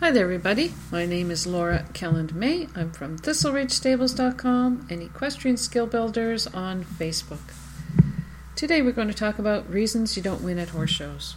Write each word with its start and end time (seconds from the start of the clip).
Hi 0.00 0.10
there, 0.10 0.24
everybody. 0.24 0.72
My 0.90 1.04
name 1.04 1.30
is 1.30 1.46
Laura 1.46 1.84
Kelland 1.92 2.32
May. 2.32 2.68
I'm 2.74 2.90
from 2.90 3.18
ThistleRidgeStables.com 3.18 4.86
and 4.88 5.02
Equestrian 5.02 5.58
Skill 5.58 5.86
Builders 5.86 6.46
on 6.46 6.84
Facebook. 6.84 7.52
Today 8.56 8.80
we're 8.80 8.92
going 8.92 9.08
to 9.08 9.14
talk 9.14 9.38
about 9.38 9.68
reasons 9.68 10.16
you 10.16 10.22
don't 10.22 10.40
win 10.40 10.58
at 10.58 10.70
horse 10.70 10.88
shows. 10.88 11.36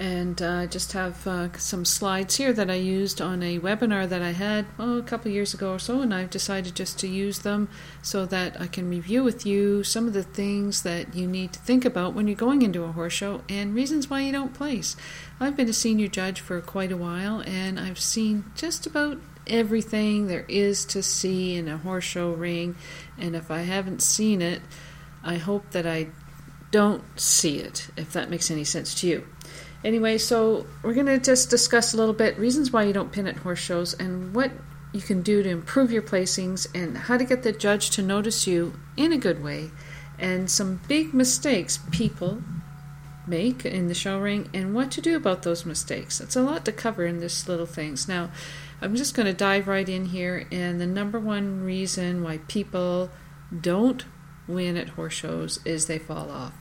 And 0.00 0.40
I 0.40 0.64
uh, 0.64 0.66
just 0.66 0.92
have 0.92 1.26
uh, 1.26 1.52
some 1.58 1.84
slides 1.84 2.36
here 2.36 2.54
that 2.54 2.70
I 2.70 2.76
used 2.76 3.20
on 3.20 3.42
a 3.42 3.58
webinar 3.58 4.08
that 4.08 4.22
I 4.22 4.30
had 4.30 4.64
oh, 4.78 4.96
a 4.96 5.02
couple 5.02 5.30
years 5.30 5.52
ago 5.52 5.74
or 5.74 5.78
so, 5.78 6.00
and 6.00 6.14
I've 6.14 6.30
decided 6.30 6.74
just 6.74 6.98
to 7.00 7.06
use 7.06 7.40
them 7.40 7.68
so 8.00 8.24
that 8.24 8.58
I 8.58 8.66
can 8.66 8.88
review 8.88 9.22
with 9.22 9.44
you 9.44 9.84
some 9.84 10.06
of 10.06 10.14
the 10.14 10.22
things 10.22 10.84
that 10.84 11.14
you 11.14 11.26
need 11.26 11.52
to 11.52 11.60
think 11.60 11.84
about 11.84 12.14
when 12.14 12.26
you're 12.26 12.34
going 12.34 12.62
into 12.62 12.84
a 12.84 12.92
horse 12.92 13.12
show 13.12 13.42
and 13.46 13.74
reasons 13.74 14.08
why 14.08 14.22
you 14.22 14.32
don't 14.32 14.54
place. 14.54 14.96
I've 15.38 15.54
been 15.54 15.68
a 15.68 15.74
senior 15.74 16.08
judge 16.08 16.40
for 16.40 16.58
quite 16.62 16.92
a 16.92 16.96
while, 16.96 17.42
and 17.42 17.78
I've 17.78 18.00
seen 18.00 18.44
just 18.54 18.86
about 18.86 19.18
everything 19.46 20.28
there 20.28 20.46
is 20.48 20.86
to 20.86 21.02
see 21.02 21.56
in 21.56 21.68
a 21.68 21.76
horse 21.76 22.04
show 22.04 22.32
ring, 22.32 22.74
and 23.18 23.36
if 23.36 23.50
I 23.50 23.60
haven't 23.60 24.00
seen 24.00 24.40
it, 24.40 24.62
I 25.22 25.36
hope 25.36 25.72
that 25.72 25.86
I 25.86 26.06
don't 26.70 27.04
see 27.20 27.58
it, 27.58 27.90
if 27.98 28.14
that 28.14 28.30
makes 28.30 28.50
any 28.50 28.64
sense 28.64 28.94
to 28.94 29.06
you. 29.06 29.26
Anyway, 29.82 30.18
so 30.18 30.66
we're 30.82 30.94
going 30.94 31.06
to 31.06 31.18
just 31.18 31.48
discuss 31.48 31.94
a 31.94 31.96
little 31.96 32.14
bit 32.14 32.38
reasons 32.38 32.70
why 32.70 32.82
you 32.82 32.92
don't 32.92 33.12
pin 33.12 33.26
at 33.26 33.36
horse 33.38 33.58
shows 33.58 33.94
and 33.94 34.34
what 34.34 34.52
you 34.92 35.00
can 35.00 35.22
do 35.22 35.42
to 35.42 35.48
improve 35.48 35.90
your 35.90 36.02
placings 36.02 36.66
and 36.74 36.96
how 36.96 37.16
to 37.16 37.24
get 37.24 37.42
the 37.42 37.52
judge 37.52 37.90
to 37.90 38.02
notice 38.02 38.46
you 38.46 38.74
in 38.96 39.12
a 39.12 39.16
good 39.16 39.42
way 39.42 39.70
and 40.18 40.50
some 40.50 40.80
big 40.86 41.14
mistakes 41.14 41.78
people 41.90 42.42
make 43.26 43.64
in 43.64 43.86
the 43.86 43.94
show 43.94 44.18
ring 44.18 44.50
and 44.52 44.74
what 44.74 44.90
to 44.90 45.00
do 45.00 45.16
about 45.16 45.42
those 45.42 45.64
mistakes. 45.64 46.20
It's 46.20 46.36
a 46.36 46.42
lot 46.42 46.64
to 46.64 46.72
cover 46.72 47.06
in 47.06 47.20
this 47.20 47.48
little 47.48 47.66
things. 47.66 48.08
Now, 48.08 48.30
I'm 48.82 48.96
just 48.96 49.14
going 49.14 49.26
to 49.26 49.32
dive 49.32 49.68
right 49.68 49.88
in 49.88 50.06
here 50.06 50.46
and 50.50 50.80
the 50.80 50.86
number 50.86 51.18
one 51.18 51.62
reason 51.62 52.22
why 52.22 52.38
people 52.48 53.10
don't 53.58 54.04
win 54.46 54.76
at 54.76 54.90
horse 54.90 55.14
shows 55.14 55.60
is 55.64 55.86
they 55.86 55.98
fall 55.98 56.30
off 56.30 56.59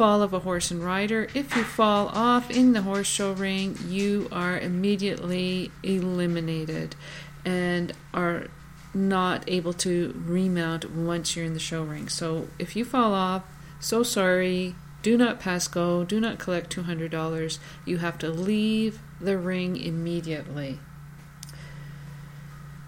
fall 0.00 0.22
of 0.22 0.32
a 0.32 0.38
horse 0.38 0.70
and 0.70 0.82
rider. 0.82 1.28
If 1.34 1.54
you 1.54 1.62
fall 1.62 2.08
off 2.14 2.50
in 2.50 2.72
the 2.72 2.80
horse 2.80 3.06
show 3.06 3.32
ring, 3.32 3.76
you 3.86 4.28
are 4.32 4.58
immediately 4.58 5.72
eliminated 5.82 6.96
and 7.44 7.92
are 8.14 8.46
not 8.94 9.44
able 9.46 9.74
to 9.74 10.18
remount 10.24 10.90
once 10.90 11.36
you're 11.36 11.44
in 11.44 11.52
the 11.52 11.60
show 11.60 11.82
ring. 11.82 12.08
So 12.08 12.48
if 12.58 12.74
you 12.74 12.82
fall 12.82 13.12
off, 13.12 13.42
so 13.78 14.02
sorry, 14.02 14.74
do 15.02 15.18
not 15.18 15.38
pass 15.38 15.68
go, 15.68 16.02
do 16.02 16.18
not 16.18 16.38
collect 16.38 16.74
$200. 16.74 17.58
You 17.84 17.98
have 17.98 18.16
to 18.20 18.30
leave 18.30 19.00
the 19.20 19.36
ring 19.36 19.76
immediately. 19.76 20.78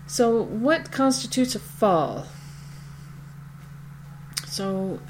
So, 0.06 0.42
what 0.42 0.90
constitutes 0.90 1.54
a 1.54 1.58
fall? 1.58 2.28
So, 4.46 5.00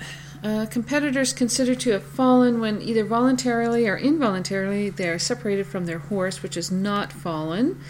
uh, 0.43 0.67
competitors 0.67 1.33
considered 1.33 1.79
to 1.81 1.91
have 1.91 2.03
fallen 2.03 2.61
when 2.61 2.83
either 2.83 3.05
voluntarily 3.05 3.87
or 3.87 3.97
involuntarily 3.97 4.91
they 4.91 5.09
are 5.09 5.19
separated 5.19 5.67
from 5.67 5.87
their 5.87 5.99
horse, 5.99 6.43
which 6.43 6.57
is 6.57 6.71
not 6.71 7.13
fallen, 7.13 7.81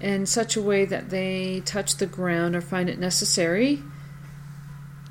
in 0.00 0.26
such 0.26 0.56
a 0.56 0.62
way 0.62 0.84
that 0.84 1.08
they 1.08 1.62
touch 1.64 1.96
the 1.96 2.06
ground 2.06 2.54
or 2.54 2.60
find 2.60 2.90
it 2.90 2.98
necessary 2.98 3.82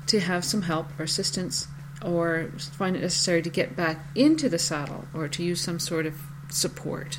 to 0.06 0.20
have 0.20 0.44
some 0.44 0.62
help 0.62 0.88
or 0.98 1.02
assistance, 1.02 1.66
or 2.00 2.50
find 2.58 2.94
it 2.94 3.02
necessary 3.02 3.42
to 3.42 3.50
get 3.50 3.74
back 3.74 4.06
into 4.14 4.48
the 4.48 4.58
saddle 4.58 5.06
or 5.12 5.26
to 5.26 5.42
use 5.42 5.60
some 5.60 5.80
sort 5.80 6.06
of 6.06 6.14
support. 6.48 7.18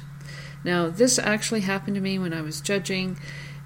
Now, 0.64 0.90
this 0.90 1.20
actually 1.20 1.62
happened 1.62 1.96
to 1.96 2.02
me 2.02 2.18
when 2.18 2.34
I 2.34 2.42
was 2.42 2.62
judging 2.62 3.20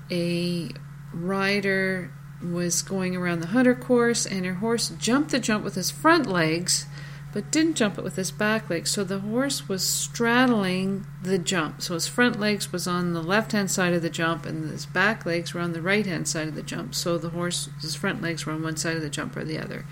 a 0.09 0.71
rider 1.13 2.11
was 2.41 2.81
going 2.81 3.15
around 3.15 3.41
the 3.41 3.47
hunter 3.47 3.75
course, 3.75 4.25
and 4.25 4.45
her 4.45 4.55
horse 4.55 4.89
jumped 4.89 5.31
the 5.31 5.39
jump 5.39 5.63
with 5.63 5.75
his 5.75 5.91
front 5.91 6.25
legs, 6.25 6.85
but 7.31 7.51
didn't 7.51 7.75
jump 7.75 7.97
it 7.97 8.03
with 8.03 8.15
his 8.15 8.31
back 8.31 8.69
legs. 8.69 8.91
So 8.91 9.03
the 9.03 9.19
horse 9.19 9.67
was 9.67 9.87
straddling 9.87 11.05
the 11.21 11.37
jump. 11.37 11.81
So 11.81 11.93
his 11.93 12.07
front 12.07 12.39
legs 12.39 12.71
was 12.71 12.87
on 12.87 13.13
the 13.13 13.21
left 13.21 13.51
hand 13.51 13.69
side 13.69 13.93
of 13.93 14.01
the 14.01 14.09
jump, 14.09 14.45
and 14.45 14.69
his 14.69 14.85
back 14.85 15.25
legs 15.25 15.53
were 15.53 15.61
on 15.61 15.73
the 15.73 15.81
right 15.81 16.05
hand 16.05 16.27
side 16.27 16.47
of 16.47 16.55
the 16.55 16.63
jump. 16.63 16.95
So 16.95 17.17
the 17.17 17.29
horse, 17.29 17.69
his 17.81 17.95
front 17.95 18.21
legs 18.21 18.45
were 18.45 18.53
on 18.53 18.63
one 18.63 18.77
side 18.77 18.95
of 18.95 19.01
the 19.01 19.09
jump 19.09 19.35
or 19.35 19.43
the 19.43 19.59
other. 19.59 19.85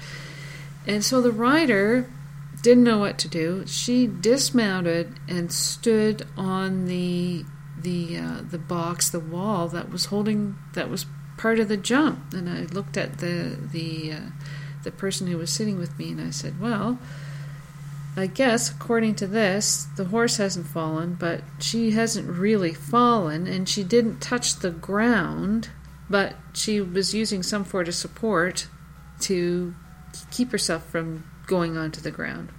And 0.88 1.04
so 1.04 1.22
the 1.22 1.32
rider 1.32 2.10
didn't 2.62 2.84
know 2.84 2.98
what 2.98 3.18
to 3.20 3.28
do. 3.28 3.66
She 3.68 4.08
dismounted 4.08 5.20
and 5.28 5.52
stood 5.52 6.26
on 6.36 6.86
the 6.86 7.46
the 7.80 8.18
uh, 8.18 8.42
the 8.50 8.58
box, 8.58 9.10
the 9.10 9.20
wall 9.20 9.68
that 9.68 9.92
was 9.92 10.06
holding 10.06 10.58
that 10.74 10.90
was 10.90 11.06
part 11.38 11.60
of 11.60 11.68
the 11.68 11.78
jump. 11.78 12.34
And 12.34 12.50
I 12.50 12.62
looked 12.74 12.98
at 12.98 13.20
the 13.20 13.58
the 13.72 14.14
uh, 14.14 14.30
the 14.84 14.92
person 14.92 15.28
who 15.28 15.38
was 15.38 15.52
sitting 15.52 15.78
with 15.78 15.98
me, 15.98 16.12
and 16.12 16.22
I 16.22 16.32
said, 16.32 16.60
"Well, 16.60 17.00
I 18.16 18.26
guess 18.26 18.72
according 18.72 19.16
to 19.16 19.28
this, 19.28 19.88
the 19.96 20.06
horse 20.06 20.38
hasn't 20.38 20.66
fallen, 20.66 21.14
but 21.14 21.42
she 21.60 21.92
hasn't 21.92 22.28
really 22.28 22.74
fallen, 22.74 23.46
and 23.46 23.70
she 23.70 23.84
didn't 23.84 24.22
touch 24.22 24.56
the 24.56 24.72
ground, 24.72 25.70
but 26.10 26.36
she 26.54 26.82
was 26.82 27.14
using 27.14 27.44
some 27.44 27.64
sort 27.64 27.88
of 27.88 27.94
support 27.94 28.68
to 29.22 29.76
keep 30.32 30.52
herself 30.52 30.84
from 30.90 31.26
going 31.46 31.78
onto 31.78 32.02
the 32.02 32.12
ground. 32.12 32.50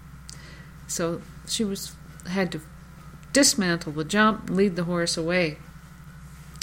So 0.86 1.22
she 1.46 1.64
was 1.64 1.96
had 2.28 2.52
to 2.52 2.60
dismantle 3.32 3.92
the 3.92 4.04
jump, 4.04 4.50
lead 4.50 4.76
the 4.76 4.84
horse 4.84 5.16
away. 5.16 5.58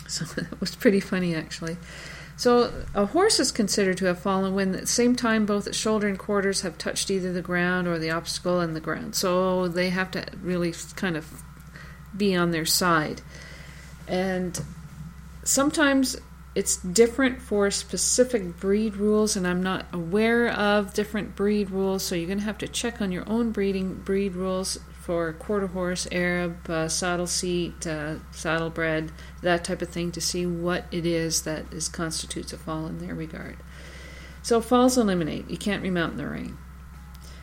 So 0.09 0.23
that 0.25 0.59
was 0.61 0.75
pretty 0.75 0.99
funny, 0.99 1.33
actually. 1.33 1.77
So 2.37 2.71
a 2.93 3.07
horse 3.07 3.39
is 3.39 3.51
considered 3.51 3.97
to 3.97 4.05
have 4.05 4.19
fallen 4.19 4.53
when 4.53 4.75
at 4.75 4.81
the 4.81 4.87
same 4.87 5.15
time 5.15 5.45
both 5.45 5.67
its 5.67 5.77
shoulder 5.77 6.07
and 6.07 6.19
quarters 6.19 6.61
have 6.61 6.77
touched 6.77 7.09
either 7.09 7.31
the 7.31 7.41
ground 7.41 7.87
or 7.87 7.97
the 7.97 8.11
obstacle 8.11 8.59
and 8.59 8.75
the 8.75 8.81
ground. 8.81 9.15
So 9.15 9.67
they 9.67 9.89
have 9.89 10.11
to 10.11 10.25
really 10.41 10.73
kind 10.95 11.15
of 11.15 11.41
be 12.15 12.35
on 12.35 12.51
their 12.51 12.65
side. 12.65 13.21
And 14.07 14.61
sometimes 15.43 16.17
it's 16.55 16.77
different 16.77 17.41
for 17.41 17.69
specific 17.71 18.59
breed 18.59 18.95
rules, 18.95 19.35
and 19.35 19.45
I'm 19.47 19.61
not 19.61 19.85
aware 19.91 20.49
of 20.49 20.93
different 20.93 21.35
breed 21.35 21.69
rules, 21.69 22.03
so 22.03 22.15
you're 22.15 22.27
going 22.27 22.39
to 22.39 22.45
have 22.45 22.57
to 22.59 22.67
check 22.67 23.01
on 23.01 23.11
your 23.11 23.27
own 23.27 23.51
breeding 23.51 23.95
breed 23.95 24.35
rules 24.35 24.79
for 25.05 25.33
quarter 25.33 25.67
horse, 25.67 26.07
Arab, 26.11 26.67
uh, 26.67 26.87
saddle 26.87 27.27
seat, 27.27 27.85
uh, 27.85 28.15
saddlebred, 28.31 29.11
that 29.43 29.63
type 29.63 29.83
of 29.83 29.89
thing 29.89 30.11
to 30.11 30.19
see 30.19 30.47
what 30.47 30.85
it 30.91 31.05
is 31.05 31.43
that 31.43 31.71
is 31.71 31.87
constitutes 31.87 32.51
a 32.51 32.57
fall 32.57 32.87
in 32.87 32.97
their 32.97 33.13
regard. 33.13 33.55
So 34.41 34.59
falls 34.61 34.97
eliminate. 34.97 35.47
You 35.47 35.57
can't 35.57 35.83
remount 35.83 36.13
in 36.13 36.17
the 36.17 36.27
ring. 36.27 36.57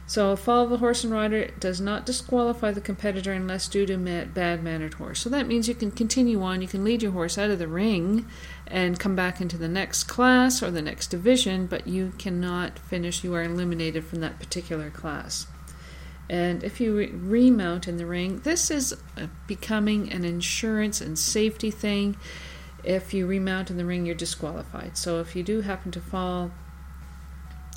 So 0.08 0.32
a 0.32 0.36
fall 0.36 0.64
of 0.64 0.70
the 0.70 0.78
horse 0.78 1.04
and 1.04 1.12
rider 1.12 1.52
does 1.60 1.80
not 1.80 2.04
disqualify 2.04 2.72
the 2.72 2.80
competitor 2.80 3.32
unless 3.32 3.68
due 3.68 3.86
to 3.86 3.94
a 3.94 4.26
bad 4.26 4.64
mannered 4.64 4.94
horse. 4.94 5.20
So 5.20 5.30
that 5.30 5.46
means 5.46 5.68
you 5.68 5.76
can 5.76 5.92
continue 5.92 6.42
on. 6.42 6.62
You 6.62 6.68
can 6.68 6.82
lead 6.82 7.00
your 7.00 7.12
horse 7.12 7.38
out 7.38 7.50
of 7.50 7.60
the 7.60 7.68
ring 7.68 8.26
and 8.66 8.98
come 8.98 9.14
back 9.14 9.40
into 9.40 9.56
the 9.56 9.68
next 9.68 10.04
class 10.04 10.64
or 10.64 10.72
the 10.72 10.82
next 10.82 11.06
division, 11.12 11.66
but 11.66 11.86
you 11.86 12.12
cannot 12.18 12.80
finish. 12.80 13.22
You 13.22 13.34
are 13.36 13.44
eliminated 13.44 14.04
from 14.04 14.18
that 14.20 14.40
particular 14.40 14.90
class. 14.90 15.46
And 16.32 16.64
if 16.64 16.80
you 16.80 16.96
re- 16.96 17.10
remount 17.12 17.86
in 17.86 17.98
the 17.98 18.06
ring, 18.06 18.40
this 18.42 18.70
is 18.70 18.96
becoming 19.46 20.10
an 20.10 20.24
insurance 20.24 21.02
and 21.02 21.18
safety 21.18 21.70
thing. 21.70 22.16
If 22.82 23.12
you 23.12 23.26
remount 23.26 23.70
in 23.70 23.76
the 23.76 23.84
ring, 23.84 24.06
you're 24.06 24.14
disqualified. 24.14 24.96
So 24.96 25.20
if 25.20 25.36
you 25.36 25.42
do 25.42 25.60
happen 25.60 25.92
to 25.92 26.00
fall, 26.00 26.50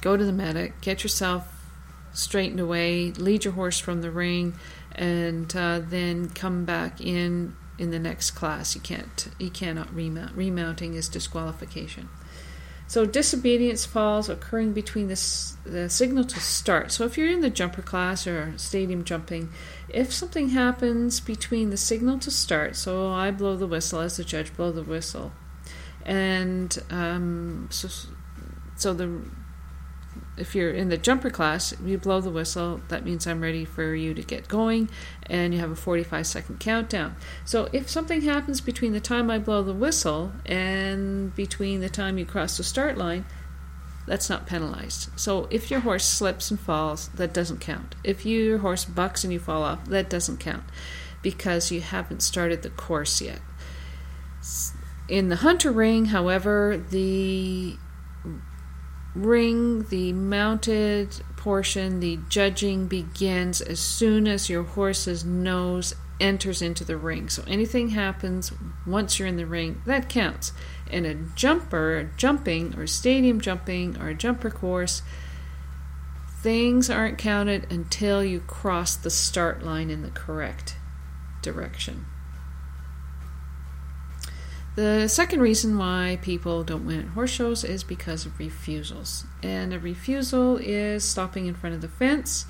go 0.02 0.16
to 0.16 0.24
the 0.24 0.32
medic, 0.32 0.80
get 0.80 1.04
yourself 1.04 1.68
straightened 2.14 2.62
away, 2.62 3.12
lead 3.12 3.44
your 3.44 3.56
horse 3.56 3.78
from 3.78 4.02
the 4.02 4.10
ring, 4.10 4.56
and 4.94 5.54
uh, 5.54 5.82
then 5.84 6.30
come 6.30 6.64
back 6.64 7.02
in 7.02 7.58
in 7.78 7.92
the 7.92 8.00
next 8.00 8.32
class. 8.32 8.74
You 8.74 8.80
can't, 8.80 9.28
you 9.38 9.50
cannot 9.50 9.94
remount. 9.94 10.34
Remounting 10.34 10.94
is 10.94 11.10
disqualification. 11.10 12.08
So 12.88 13.06
disobedience 13.06 13.86
falls 13.86 14.30
occurring 14.30 14.74
between 14.74 15.08
the, 15.08 15.20
the 15.64 15.90
signal 15.90 16.24
to 16.26 16.40
start. 16.40 16.92
So 16.92 17.04
if 17.04 17.18
you're 17.18 17.30
in 17.30 17.42
the 17.42 17.50
jumper 17.50 17.82
class 17.82 18.28
or 18.28 18.54
stadium 18.58 19.04
jumping, 19.04 19.50
if 19.90 20.14
something 20.14 20.50
happens 20.50 21.20
between 21.20 21.72
the 21.72 21.78
signal 21.78 22.20
to 22.20 22.32
start, 22.32 22.76
so 22.76 23.12
I 23.12 23.32
blow 23.32 23.56
the 23.56 23.68
whistle 23.68 24.02
as 24.02 24.18
the 24.18 24.24
judge 24.24 24.56
blow 24.56 24.72
the 24.72 24.84
whistle, 24.84 25.34
and 26.06 26.78
um, 26.92 27.68
so 27.72 27.90
so 28.76 28.94
the 28.94 29.22
if 30.38 30.54
you're 30.56 30.72
in 30.72 30.90
the 30.90 30.98
jumper 30.98 31.30
class, 31.30 31.74
you 31.84 31.98
blow 31.98 32.22
the 32.22 32.30
whistle. 32.30 32.82
That 32.90 33.06
means 33.06 33.26
I'm 33.26 33.42
ready 33.42 33.66
for 33.66 33.96
you 33.96 34.14
to 34.14 34.22
get 34.22 34.48
going, 34.48 34.90
and 35.28 35.54
you 35.54 35.60
have 35.60 35.72
a 35.72 35.76
45 35.76 36.28
second 36.28 36.60
countdown. 36.60 37.16
So 37.46 37.70
if 37.72 37.90
something 37.90 38.22
happens 38.22 38.62
between 38.62 38.94
the 38.94 39.00
time 39.00 39.30
I 39.30 39.40
blow 39.40 39.64
the 39.64 39.74
whistle 39.74 40.34
and 40.46 41.34
between 41.36 41.80
the 41.82 41.90
time 41.90 42.18
you 42.18 42.26
cross 42.26 42.58
the 42.58 42.64
start 42.64 42.98
line, 42.98 43.26
that's 44.08 44.30
not 44.30 44.46
penalized. 44.46 45.10
So 45.16 45.48
if 45.50 45.72
your 45.72 45.80
horse 45.80 46.06
slips 46.06 46.52
and 46.52 46.60
falls, 46.60 47.08
that 47.16 47.34
doesn't 47.34 47.60
count. 47.60 47.96
If 48.04 48.26
your 48.26 48.60
horse 48.60 48.86
bucks 48.86 49.24
and 49.24 49.34
you 49.34 49.40
fall 49.40 49.64
off, 49.64 49.86
that 49.86 50.10
doesn't 50.10 50.40
count. 50.40 50.64
because 51.26 51.72
you 51.72 51.82
haven't 51.82 52.22
started 52.22 52.62
the 52.62 52.70
course 52.70 53.20
yet. 53.20 53.40
In 55.10 55.30
the 55.30 55.38
hunter 55.38 55.72
ring, 55.72 56.06
however, 56.06 56.80
the 56.92 57.78
ring, 59.16 59.84
the 59.90 60.14
mounted 60.14 61.22
portion, 61.38 62.00
the 62.00 62.20
judging 62.30 62.88
begins 62.88 63.62
as 63.62 63.80
soon 63.80 64.28
as 64.28 64.50
your 64.50 64.64
horse's 64.64 65.24
nose 65.24 65.96
enters 66.20 66.62
into 66.62 66.84
the 66.84 66.98
ring. 66.98 67.30
So 67.30 67.44
anything 67.48 67.90
happens 67.90 68.52
once 68.86 69.18
you're 69.18 69.28
in 69.28 69.38
the 69.38 69.46
ring, 69.46 69.82
that 69.86 70.10
counts. 70.10 70.52
In 70.90 71.06
a 71.06 71.14
jumper, 71.14 72.12
jumping, 72.18 72.76
or 72.78 72.88
stadium 72.88 73.42
jumping, 73.42 73.98
or 73.98 74.10
a 74.10 74.16
jumper 74.16 74.50
course, 74.50 75.02
things 76.42 76.90
aren't 76.90 77.18
counted 77.18 77.72
until 77.72 78.24
you 78.24 78.40
cross 78.40 78.96
the 78.96 79.10
start 79.10 79.64
line 79.64 79.90
in 79.90 80.04
the 80.04 80.12
correct 80.12 80.78
direction. 81.42 82.06
The 84.76 85.08
second 85.08 85.40
reason 85.40 85.78
why 85.78 86.20
people 86.22 86.66
don't 86.66 86.86
win 86.86 87.00
at 87.00 87.08
horse 87.08 87.32
shows 87.32 87.64
is 87.64 87.84
because 87.84 88.26
of 88.26 88.38
refusals. 88.38 89.26
And 89.42 89.74
a 89.74 89.80
refusal 89.80 90.58
is 90.58 91.06
stopping 91.06 91.46
in 91.46 91.56
front 91.56 91.76
of 91.76 91.82
the 91.82 91.88
fence. 91.88 92.46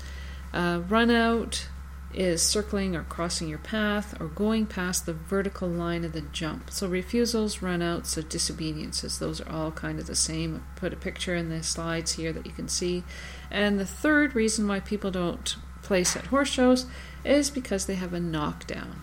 Run 0.52 1.10
out 1.10 1.68
is 2.12 2.42
circling 2.42 2.96
or 2.96 3.02
crossing 3.04 3.48
your 3.48 3.58
path 3.58 4.18
or 4.20 4.26
going 4.26 4.64
past 4.64 5.06
the 5.06 5.12
vertical 5.12 5.68
line 5.68 6.02
of 6.02 6.12
the 6.12 6.22
jump. 6.22 6.70
So 6.70 6.88
refusals, 6.88 7.58
runouts, 7.58 8.16
or 8.16 8.22
disobediences, 8.22 9.18
those 9.18 9.40
are 9.40 9.50
all 9.50 9.70
kind 9.70 9.98
of 9.98 10.06
the 10.06 10.16
same. 10.16 10.56
I 10.56 10.78
put 10.78 10.94
a 10.94 10.96
picture 10.96 11.36
in 11.36 11.50
the 11.50 11.62
slides 11.62 12.12
here 12.12 12.32
that 12.32 12.46
you 12.46 12.52
can 12.52 12.68
see. 12.68 13.04
And 13.50 13.78
the 13.78 13.86
third 13.86 14.34
reason 14.34 14.66
why 14.66 14.80
people 14.80 15.10
don't 15.10 15.56
place 15.82 16.16
at 16.16 16.26
horse 16.26 16.48
shows 16.48 16.86
is 17.24 17.50
because 17.50 17.86
they 17.86 17.96
have 17.96 18.14
a 18.14 18.20
knockdown 18.20 19.02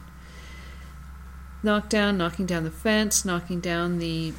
knockdown, 1.63 2.17
knocking 2.17 2.45
down 2.45 2.63
the 2.63 2.71
fence, 2.71 3.25
knocking 3.25 3.59
down 3.59 3.99
the 3.99 4.33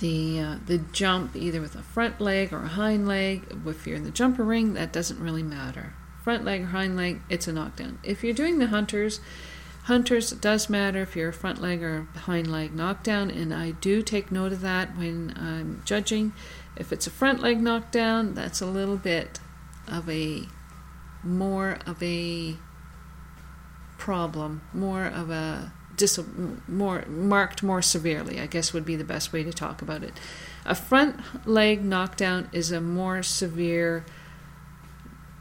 the 0.00 0.40
uh, 0.40 0.56
the 0.66 0.78
jump 0.92 1.36
either 1.36 1.60
with 1.60 1.74
a 1.74 1.82
front 1.82 2.20
leg 2.20 2.52
or 2.52 2.64
a 2.64 2.68
hind 2.68 3.06
leg. 3.06 3.44
If 3.66 3.86
you're 3.86 3.96
in 3.96 4.04
the 4.04 4.10
jumper 4.10 4.44
ring, 4.44 4.74
that 4.74 4.92
doesn't 4.92 5.20
really 5.20 5.42
matter. 5.42 5.94
Front 6.22 6.44
leg 6.44 6.62
or 6.62 6.66
hind 6.66 6.96
leg, 6.96 7.20
it's 7.28 7.48
a 7.48 7.52
knockdown. 7.52 7.98
If 8.02 8.22
you're 8.22 8.34
doing 8.34 8.58
the 8.58 8.68
hunters, 8.68 9.20
hunters 9.84 10.32
it 10.32 10.40
does 10.40 10.68
matter 10.68 11.02
if 11.02 11.16
you're 11.16 11.30
a 11.30 11.34
front 11.34 11.60
leg 11.60 11.82
or 11.82 12.06
hind 12.14 12.50
leg 12.50 12.74
knockdown, 12.74 13.30
and 13.30 13.54
I 13.54 13.72
do 13.72 14.02
take 14.02 14.30
note 14.30 14.52
of 14.52 14.60
that 14.60 14.96
when 14.96 15.34
I'm 15.36 15.82
judging. 15.84 16.32
If 16.76 16.92
it's 16.92 17.06
a 17.06 17.10
front 17.10 17.40
leg 17.40 17.60
knockdown, 17.60 18.34
that's 18.34 18.60
a 18.60 18.66
little 18.66 18.96
bit 18.96 19.40
of 19.88 20.08
a 20.08 20.44
more 21.22 21.78
of 21.86 22.02
a 22.02 22.56
problem, 24.00 24.62
more 24.72 25.04
of 25.04 25.30
a 25.30 25.72
dis- 25.96 26.18
more 26.66 27.04
marked 27.06 27.62
more 27.62 27.82
severely. 27.82 28.40
I 28.40 28.46
guess 28.46 28.72
would 28.72 28.86
be 28.86 28.96
the 28.96 29.04
best 29.04 29.32
way 29.32 29.44
to 29.44 29.52
talk 29.52 29.82
about 29.82 30.02
it. 30.02 30.14
A 30.64 30.74
front 30.74 31.20
leg 31.46 31.84
knockdown 31.84 32.48
is 32.52 32.72
a 32.72 32.80
more 32.80 33.22
severe 33.22 34.04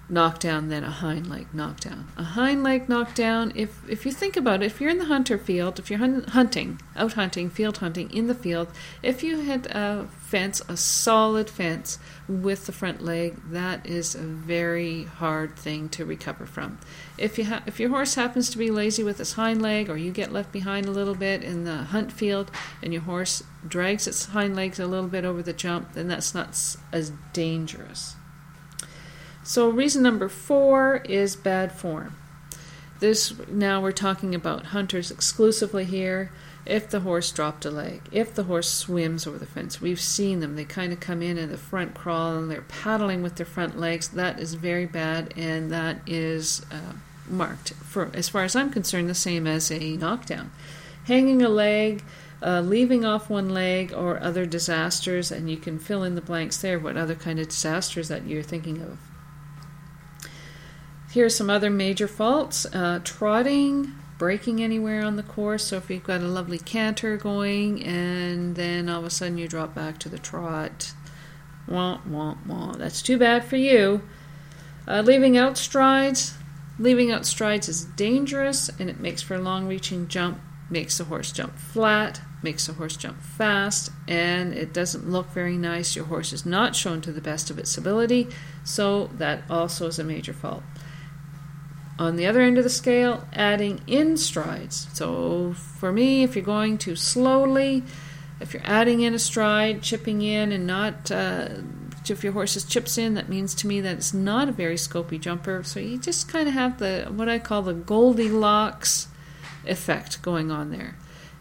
knockdown 0.09 0.69
than 0.69 0.83
a 0.83 0.89
hind 0.89 1.27
leg 1.29 1.47
knockdown. 1.53 2.07
A 2.17 2.23
hind 2.23 2.63
leg 2.63 2.89
knockdown, 2.89 3.51
if 3.55 3.87
if 3.87 4.05
you 4.05 4.11
think 4.11 4.35
about 4.35 4.61
it, 4.61 4.65
if 4.65 4.81
you're 4.81 4.89
in 4.89 4.97
the 4.97 5.05
hunter 5.05 5.37
field, 5.37 5.79
if 5.79 5.89
you're 5.89 5.99
hunting, 5.99 6.81
out 6.95 7.13
hunting, 7.13 7.49
field 7.49 7.77
hunting 7.77 8.11
in 8.11 8.27
the 8.27 8.33
field, 8.33 8.69
if 9.03 9.23
you 9.23 9.39
hit 9.39 9.67
a 9.67 10.07
fence, 10.19 10.61
a 10.67 10.75
solid 10.75 11.49
fence 11.49 11.99
with 12.27 12.65
the 12.65 12.71
front 12.71 13.03
leg, 13.03 13.35
that 13.51 13.85
is 13.85 14.15
a 14.15 14.19
very 14.19 15.03
hard 15.03 15.55
thing 15.55 15.89
to 15.89 16.05
recover 16.05 16.45
from. 16.45 16.79
If 17.17 17.37
you 17.37 17.45
ha- 17.45 17.63
if 17.65 17.79
your 17.79 17.89
horse 17.89 18.15
happens 18.15 18.49
to 18.49 18.57
be 18.57 18.71
lazy 18.71 19.03
with 19.03 19.19
its 19.19 19.33
hind 19.33 19.61
leg, 19.61 19.89
or 19.89 19.97
you 19.97 20.11
get 20.11 20.31
left 20.31 20.51
behind 20.51 20.85
a 20.85 20.91
little 20.91 21.15
bit 21.15 21.43
in 21.43 21.65
the 21.65 21.77
hunt 21.77 22.11
field, 22.11 22.51
and 22.81 22.93
your 22.93 23.03
horse 23.03 23.43
drags 23.67 24.07
its 24.07 24.25
hind 24.25 24.55
legs 24.55 24.79
a 24.79 24.87
little 24.87 25.09
bit 25.09 25.25
over 25.25 25.41
the 25.41 25.53
jump, 25.53 25.93
then 25.93 26.07
that's 26.07 26.33
not 26.33 26.49
as 26.91 27.11
dangerous. 27.33 28.15
So, 29.49 29.67
reason 29.67 30.03
number 30.03 30.29
four 30.29 30.97
is 31.05 31.35
bad 31.35 31.71
form. 31.71 32.15
This 32.99 33.33
now 33.47 33.81
we're 33.81 33.91
talking 33.91 34.35
about 34.35 34.67
hunters 34.67 35.09
exclusively 35.09 35.85
here. 35.85 36.31
If 36.67 36.91
the 36.91 36.99
horse 36.99 37.31
dropped 37.31 37.65
a 37.65 37.71
leg, 37.71 38.03
if 38.11 38.35
the 38.35 38.43
horse 38.43 38.69
swims 38.69 39.25
over 39.25 39.39
the 39.39 39.47
fence, 39.47 39.81
we've 39.81 39.99
seen 39.99 40.39
them. 40.39 40.55
They 40.55 40.65
kind 40.65 40.93
of 40.93 40.99
come 40.99 41.23
in 41.23 41.39
in 41.39 41.49
the 41.49 41.57
front 41.57 41.95
crawl 41.95 42.37
and 42.37 42.51
they're 42.51 42.61
paddling 42.61 43.23
with 43.23 43.37
their 43.37 43.45
front 43.47 43.79
legs. 43.79 44.09
That 44.09 44.39
is 44.39 44.53
very 44.53 44.85
bad, 44.85 45.33
and 45.35 45.71
that 45.71 46.01
is 46.05 46.63
uh, 46.71 46.93
marked 47.27 47.73
for, 47.73 48.11
as 48.13 48.29
far 48.29 48.43
as 48.43 48.55
I'm 48.55 48.69
concerned, 48.69 49.09
the 49.09 49.15
same 49.15 49.47
as 49.47 49.71
a 49.71 49.97
knockdown. 49.97 50.51
Hanging 51.05 51.41
a 51.41 51.49
leg, 51.49 52.03
uh, 52.43 52.61
leaving 52.61 53.03
off 53.03 53.31
one 53.31 53.49
leg, 53.49 53.93
or 53.93 54.21
other 54.21 54.45
disasters, 54.45 55.31
and 55.31 55.49
you 55.49 55.57
can 55.57 55.79
fill 55.79 56.03
in 56.03 56.13
the 56.13 56.21
blanks 56.21 56.57
there. 56.57 56.77
What 56.77 56.97
other 56.97 57.15
kind 57.15 57.39
of 57.39 57.47
disasters 57.47 58.09
that 58.09 58.27
you're 58.27 58.43
thinking 58.43 58.79
of? 58.83 58.99
Here's 61.11 61.35
some 61.35 61.49
other 61.49 61.71
major 61.71 62.07
faults 62.07 62.67
uh, 62.67 62.99
trotting, 63.03 63.95
breaking 64.19 64.61
anywhere 64.61 65.03
on 65.03 65.15
the 65.15 65.23
course. 65.23 65.63
So 65.63 65.77
if 65.77 65.89
you've 65.89 66.03
got 66.03 66.21
a 66.21 66.27
lovely 66.27 66.59
canter 66.59 67.17
going 67.17 67.83
and 67.83 68.55
then 68.55 68.87
all 68.87 68.99
of 68.99 69.05
a 69.05 69.09
sudden 69.09 69.39
you 69.39 69.47
drop 69.47 69.73
back 69.73 69.97
to 69.99 70.09
the 70.09 70.19
trot, 70.19 70.93
wah, 71.67 71.99
wah, 72.07 72.35
wah. 72.45 72.73
That's 72.73 73.01
too 73.01 73.17
bad 73.17 73.43
for 73.43 73.55
you. 73.55 74.03
Uh, 74.87 75.01
leaving 75.01 75.35
out 75.35 75.57
strides. 75.57 76.35
Leaving 76.77 77.11
out 77.11 77.25
strides 77.25 77.67
is 77.67 77.85
dangerous 77.85 78.69
and 78.79 78.87
it 78.87 78.99
makes 78.99 79.23
for 79.23 79.33
a 79.33 79.41
long 79.41 79.67
reaching 79.67 80.07
jump, 80.07 80.39
makes 80.69 80.99
the 80.99 81.05
horse 81.05 81.31
jump 81.31 81.57
flat, 81.57 82.21
makes 82.43 82.67
the 82.67 82.73
horse 82.73 82.95
jump 82.95 83.19
fast, 83.21 83.91
and 84.07 84.53
it 84.53 84.73
doesn't 84.73 85.09
look 85.09 85.29
very 85.31 85.57
nice. 85.57 85.95
Your 85.95 86.05
horse 86.05 86.31
is 86.31 86.45
not 86.45 86.75
shown 86.75 87.01
to 87.01 87.11
the 87.11 87.19
best 87.19 87.49
of 87.49 87.57
its 87.57 87.77
ability, 87.77 88.27
so 88.63 89.07
that 89.07 89.43
also 89.49 89.87
is 89.87 89.99
a 89.99 90.03
major 90.03 90.33
fault. 90.33 90.63
On 91.99 92.15
the 92.15 92.25
other 92.25 92.41
end 92.41 92.57
of 92.57 92.63
the 92.63 92.69
scale, 92.69 93.27
adding 93.33 93.81
in 93.85 94.17
strides. 94.17 94.87
So 94.93 95.53
for 95.53 95.91
me, 95.91 96.23
if 96.23 96.35
you're 96.35 96.45
going 96.45 96.77
too 96.77 96.95
slowly, 96.95 97.83
if 98.39 98.53
you're 98.53 98.63
adding 98.65 99.01
in 99.01 99.13
a 99.13 99.19
stride, 99.19 99.83
chipping 99.83 100.21
in, 100.21 100.53
and 100.53 100.65
not 100.65 101.11
uh, 101.11 101.49
if 102.09 102.23
your 102.23 102.33
horse 102.33 102.63
chips 102.63 102.97
in, 102.97 103.13
that 103.15 103.29
means 103.29 103.53
to 103.55 103.67
me 103.67 103.81
that 103.81 103.97
it's 103.97 104.13
not 104.13 104.49
a 104.49 104.53
very 104.53 104.75
scopy 104.75 105.19
jumper. 105.19 105.61
So 105.63 105.79
you 105.79 105.97
just 105.99 106.27
kind 106.29 106.47
of 106.47 106.53
have 106.53 106.79
the 106.79 107.07
what 107.11 107.29
I 107.29 107.37
call 107.37 107.61
the 107.61 107.73
Goldilocks 107.73 109.07
effect 109.65 110.21
going 110.21 110.51
on 110.51 110.71
there. 110.71 110.95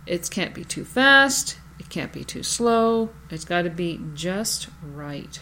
It 0.06 0.28
can't 0.30 0.54
be 0.54 0.64
too 0.64 0.84
fast, 0.84 1.58
it 1.78 1.88
can't 1.88 2.12
be 2.12 2.24
too 2.24 2.42
slow, 2.42 3.10
it's 3.30 3.44
got 3.44 3.62
to 3.62 3.70
be 3.70 4.00
just 4.14 4.68
right. 4.82 5.40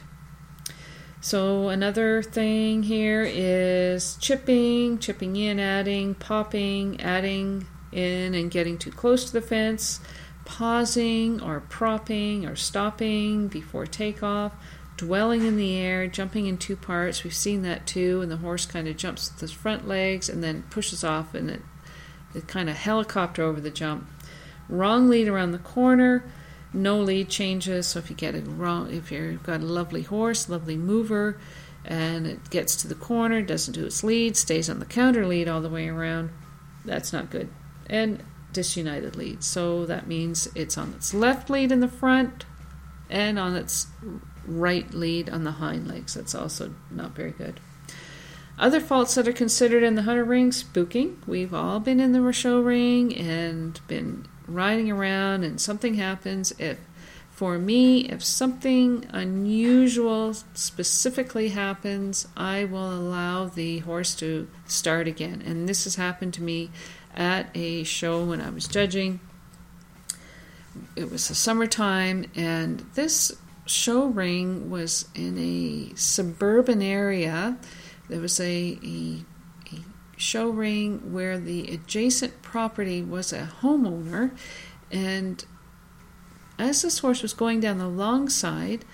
So 1.27 1.71
another 1.71 2.23
thing 2.23 2.85
here 2.85 3.25
is 3.29 4.15
chipping, 4.21 5.01
chipping 5.01 5.35
in, 5.35 5.59
adding, 5.59 6.15
popping, 6.15 7.01
adding 7.01 7.67
in 7.91 8.33
and 8.33 8.49
getting 8.49 8.79
too 8.79 8.93
close 8.93 9.25
to 9.25 9.33
the 9.33 9.41
fence, 9.41 9.99
pausing 10.45 11.43
or 11.43 11.59
propping 11.59 12.47
or 12.47 12.55
stopping 12.55 13.49
before 13.49 13.87
takeoff, 13.87 14.53
dwelling 14.97 15.45
in 15.45 15.57
the 15.57 15.75
air, 15.75 16.07
jumping 16.07 16.47
in 16.47 16.59
two 16.59 16.77
parts. 16.77 17.25
We've 17.25 17.35
seen 17.35 17.63
that 17.63 17.89
too, 17.89 18.21
and 18.21 18.31
the 18.31 18.37
horse 18.37 18.65
kind 18.65 18.87
of 18.87 18.97
jumps 18.97 19.29
with 19.33 19.41
his 19.41 19.51
front 19.51 19.89
legs 19.89 20.29
and 20.29 20.45
then 20.45 20.63
pushes 20.71 21.03
off 21.03 21.35
and 21.35 21.51
it, 21.51 21.63
it 22.37 22.47
kind 22.47 22.71
of 22.71 22.77
helicopter 22.77 23.43
over 23.43 23.61
the 23.61 23.73
jump. 23.73 24.09
Wrong 24.69 25.09
lead 25.09 25.27
around 25.27 25.51
the 25.51 25.59
corner, 25.59 26.23
no 26.73 27.01
lead 27.01 27.29
changes. 27.29 27.87
So 27.89 27.99
if 27.99 28.11
you 28.11 28.17
get 28.17 28.35
it 28.35 28.45
wrong, 28.47 28.93
if 28.93 29.11
you've 29.11 29.43
got 29.43 29.61
a 29.61 29.67
lovely 29.67 30.03
horse, 30.03 30.49
lovely 30.49 30.77
mover, 30.77 31.39
and 31.85 32.27
it 32.27 32.51
gets 32.51 32.77
to 32.77 32.89
the 32.89 32.95
corner, 32.95 33.43
doesn't 33.43 33.75
do 33.75 33.87
its 33.87 34.03
lead, 34.03 34.37
stays 34.37 34.69
on 34.69 34.81
the 34.81 34.87
counter 34.87 35.27
lead 35.27 35.49
all 35.49 35.61
the 35.61 35.69
way 35.69 35.89
around, 35.89 36.31
that's 36.85 37.13
not 37.13 37.31
good. 37.31 37.49
And 37.89 38.23
disunited 38.53 39.17
lead. 39.17 39.45
So 39.45 39.87
that 39.87 40.07
means 40.07 40.49
it's 40.55 40.79
on 40.79 40.95
its 40.95 41.13
left 41.13 41.51
lead 41.51 41.71
in 41.71 41.81
the 41.81 41.89
front 41.89 42.47
and 43.09 43.39
on 43.39 43.55
its 43.55 43.87
right 44.47 44.93
lead 44.93 45.29
on 45.29 45.45
the 45.45 45.53
hind 45.53 45.87
legs. 45.87 46.15
That's 46.15 46.35
also 46.35 46.75
not 46.91 47.15
very 47.15 47.33
good. 47.33 47.61
Other 48.59 48.81
faults 48.81 49.15
that 49.15 49.29
are 49.29 49.33
considered 49.33 49.83
in 49.83 49.95
the 49.95 50.03
hunter 50.03 50.25
ring 50.25 50.51
spooking. 50.51 51.17
We've 51.27 51.53
all 51.53 51.79
been 51.79 52.01
in 52.01 52.13
the 52.13 52.33
show 52.33 52.61
ring 52.61 53.15
and 53.15 53.79
been 53.87 54.27
riding 54.47 54.91
around 54.91 55.45
and 55.45 55.61
something 55.61 55.95
happens, 55.95 56.53
if 56.59 56.79
for 57.37 57.59
me, 57.59 58.09
if 58.09 58.25
something 58.25 59.05
unusual 59.11 60.33
specifically 60.55 61.51
happens, 61.51 62.27
I 62.35 62.65
will 62.65 62.91
allow 62.91 63.45
the 63.45 63.81
horse 63.81 64.15
to 64.17 64.49
start 64.65 65.07
again. 65.07 65.43
And 65.45 65.69
this 65.69 65.85
has 65.85 65.97
happened 65.97 66.33
to 66.35 66.43
me 66.43 66.71
at 67.15 67.51
a 67.55 67.85
show 67.85 68.25
when 68.25 68.41
I 68.41 68.49
was 68.49 68.67
judging. 68.67 69.21
It 70.97 71.11
was 71.11 71.29
the 71.29 71.35
summertime, 71.35 72.25
and 72.35 72.81
this 72.95 73.37
show 73.67 74.07
ring 74.07 74.71
was 74.71 75.07
in 75.15 75.37
a 75.39 75.95
suburban 75.95 76.81
area. 76.81 77.59
There 78.09 78.21
was 78.21 78.41
a, 78.41 78.79
a, 78.83 79.25
show 80.17 80.49
ring 80.49 81.13
where 81.13 81.39
the 81.39 81.73
adjacent 81.73 82.43
property 82.43 83.03
was 83.03 83.33
a 83.33 83.51
homeowner, 83.61 84.37
and 84.91 85.45
as 86.59 86.83
this 86.83 87.01
horse 87.01 87.23
was 87.23 87.35
going 87.35 87.61
down 87.61 87.79
the 87.79 87.89
long 87.89 88.29
side, 88.29 88.85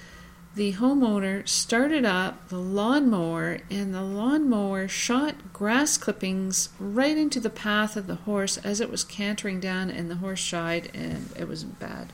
the 0.55 0.75
homeowner 0.75 1.49
started 1.49 2.05
up 2.05 2.49
the 2.49 2.59
lawnmower, 2.59 3.61
and 3.71 3.95
the 3.95 4.03
lawnmower 4.03 4.87
shot 4.87 5.53
grass 5.53 5.97
clippings 5.97 6.69
right 6.79 7.17
into 7.17 7.41
the 7.41 7.49
path 7.49 7.97
of 7.97 8.07
the 8.07 8.17
horse 8.17 8.59
as 8.59 8.81
it 8.81 8.91
was 8.91 9.05
cantering 9.05 9.61
down, 9.61 9.91
and 9.91 10.11
the 10.11 10.17
horse 10.17 10.41
shied, 10.41 10.91
and 10.95 11.31
it 11.39 11.49
was 11.49 11.65
bad. 11.65 12.13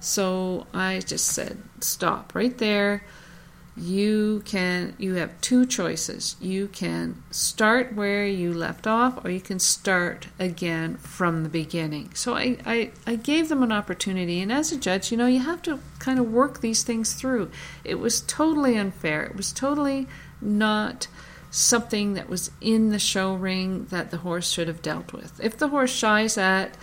So 0.00 0.66
I 0.72 1.00
just 1.00 1.26
said, 1.26 1.62
Stop 1.80 2.34
right 2.34 2.56
there 2.56 3.02
you 3.76 4.40
can 4.44 4.94
you 4.98 5.14
have 5.14 5.40
two 5.40 5.66
choices. 5.66 6.36
You 6.40 6.68
can 6.68 7.22
start 7.30 7.94
where 7.94 8.26
you 8.26 8.54
left 8.54 8.86
off 8.86 9.24
or 9.24 9.30
you 9.30 9.40
can 9.40 9.58
start 9.58 10.28
again 10.38 10.96
from 10.96 11.42
the 11.42 11.48
beginning. 11.48 12.14
So 12.14 12.34
I, 12.34 12.56
I, 12.64 12.90
I 13.04 13.16
gave 13.16 13.48
them 13.48 13.64
an 13.64 13.72
opportunity 13.72 14.40
and 14.40 14.52
as 14.52 14.70
a 14.70 14.76
judge 14.76 15.10
you 15.10 15.16
know 15.16 15.26
you 15.26 15.40
have 15.40 15.60
to 15.62 15.80
kind 15.98 16.20
of 16.20 16.30
work 16.30 16.60
these 16.60 16.84
things 16.84 17.14
through. 17.14 17.50
It 17.82 17.96
was 17.96 18.20
totally 18.20 18.76
unfair. 18.76 19.24
It 19.24 19.34
was 19.34 19.52
totally 19.52 20.06
not 20.40 21.08
something 21.50 22.14
that 22.14 22.28
was 22.28 22.52
in 22.60 22.90
the 22.90 22.98
show 22.98 23.34
ring 23.34 23.86
that 23.86 24.10
the 24.10 24.18
horse 24.18 24.50
should 24.50 24.68
have 24.68 24.82
dealt 24.82 25.12
with. 25.12 25.40
If 25.42 25.56
the 25.56 25.68
horse 25.68 25.92
shies 25.92 26.38
at 26.38 26.76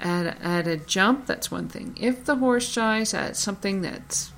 at, 0.00 0.40
at 0.40 0.66
a 0.66 0.78
jump 0.78 1.26
that's 1.26 1.50
one 1.50 1.68
thing. 1.68 1.98
If 2.00 2.24
the 2.24 2.36
horse 2.36 2.66
shies 2.66 3.12
at 3.12 3.36
something 3.36 3.82
that's 3.82 4.32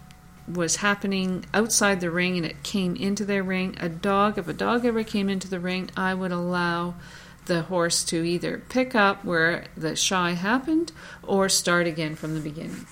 was 0.54 0.76
happening 0.76 1.44
outside 1.54 2.00
the 2.00 2.10
ring 2.10 2.36
and 2.36 2.46
it 2.46 2.62
came 2.62 2.96
into 2.96 3.24
their 3.24 3.42
ring, 3.42 3.76
a 3.80 3.88
dog, 3.88 4.38
if 4.38 4.48
a 4.48 4.52
dog 4.52 4.84
ever 4.84 5.02
came 5.02 5.28
into 5.28 5.48
the 5.48 5.60
ring, 5.60 5.90
I 5.96 6.14
would 6.14 6.32
allow 6.32 6.94
the 7.46 7.62
horse 7.62 8.04
to 8.04 8.22
either 8.22 8.62
pick 8.68 8.94
up 8.94 9.24
where 9.24 9.64
the 9.76 9.96
shy 9.96 10.32
happened 10.32 10.92
or 11.22 11.48
start 11.48 11.86
again 11.86 12.14
from 12.14 12.34
the 12.34 12.40
beginning. 12.40 12.86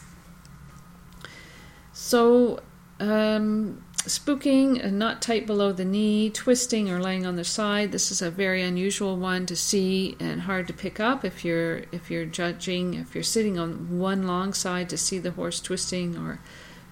So, 1.92 2.60
um, 3.00 3.84
spooking 4.08 4.82
and 4.82 4.98
not 4.98 5.20
tight 5.20 5.46
below 5.46 5.72
the 5.72 5.84
knee, 5.84 6.30
twisting 6.30 6.90
or 6.90 7.00
laying 7.00 7.26
on 7.26 7.36
the 7.36 7.44
side. 7.44 7.92
This 7.92 8.10
is 8.10 8.22
a 8.22 8.30
very 8.30 8.62
unusual 8.62 9.16
one 9.16 9.46
to 9.46 9.56
see 9.56 10.16
and 10.18 10.42
hard 10.42 10.66
to 10.68 10.72
pick 10.72 10.98
up 10.98 11.24
if 11.24 11.44
you're 11.44 11.82
if 11.92 12.10
you're 12.10 12.24
judging 12.24 12.94
if 12.94 13.14
you're 13.14 13.24
sitting 13.24 13.58
on 13.58 13.98
one 13.98 14.26
long 14.26 14.52
side 14.52 14.88
to 14.90 14.96
see 14.96 15.18
the 15.18 15.32
horse 15.32 15.60
twisting 15.60 16.16
or 16.16 16.40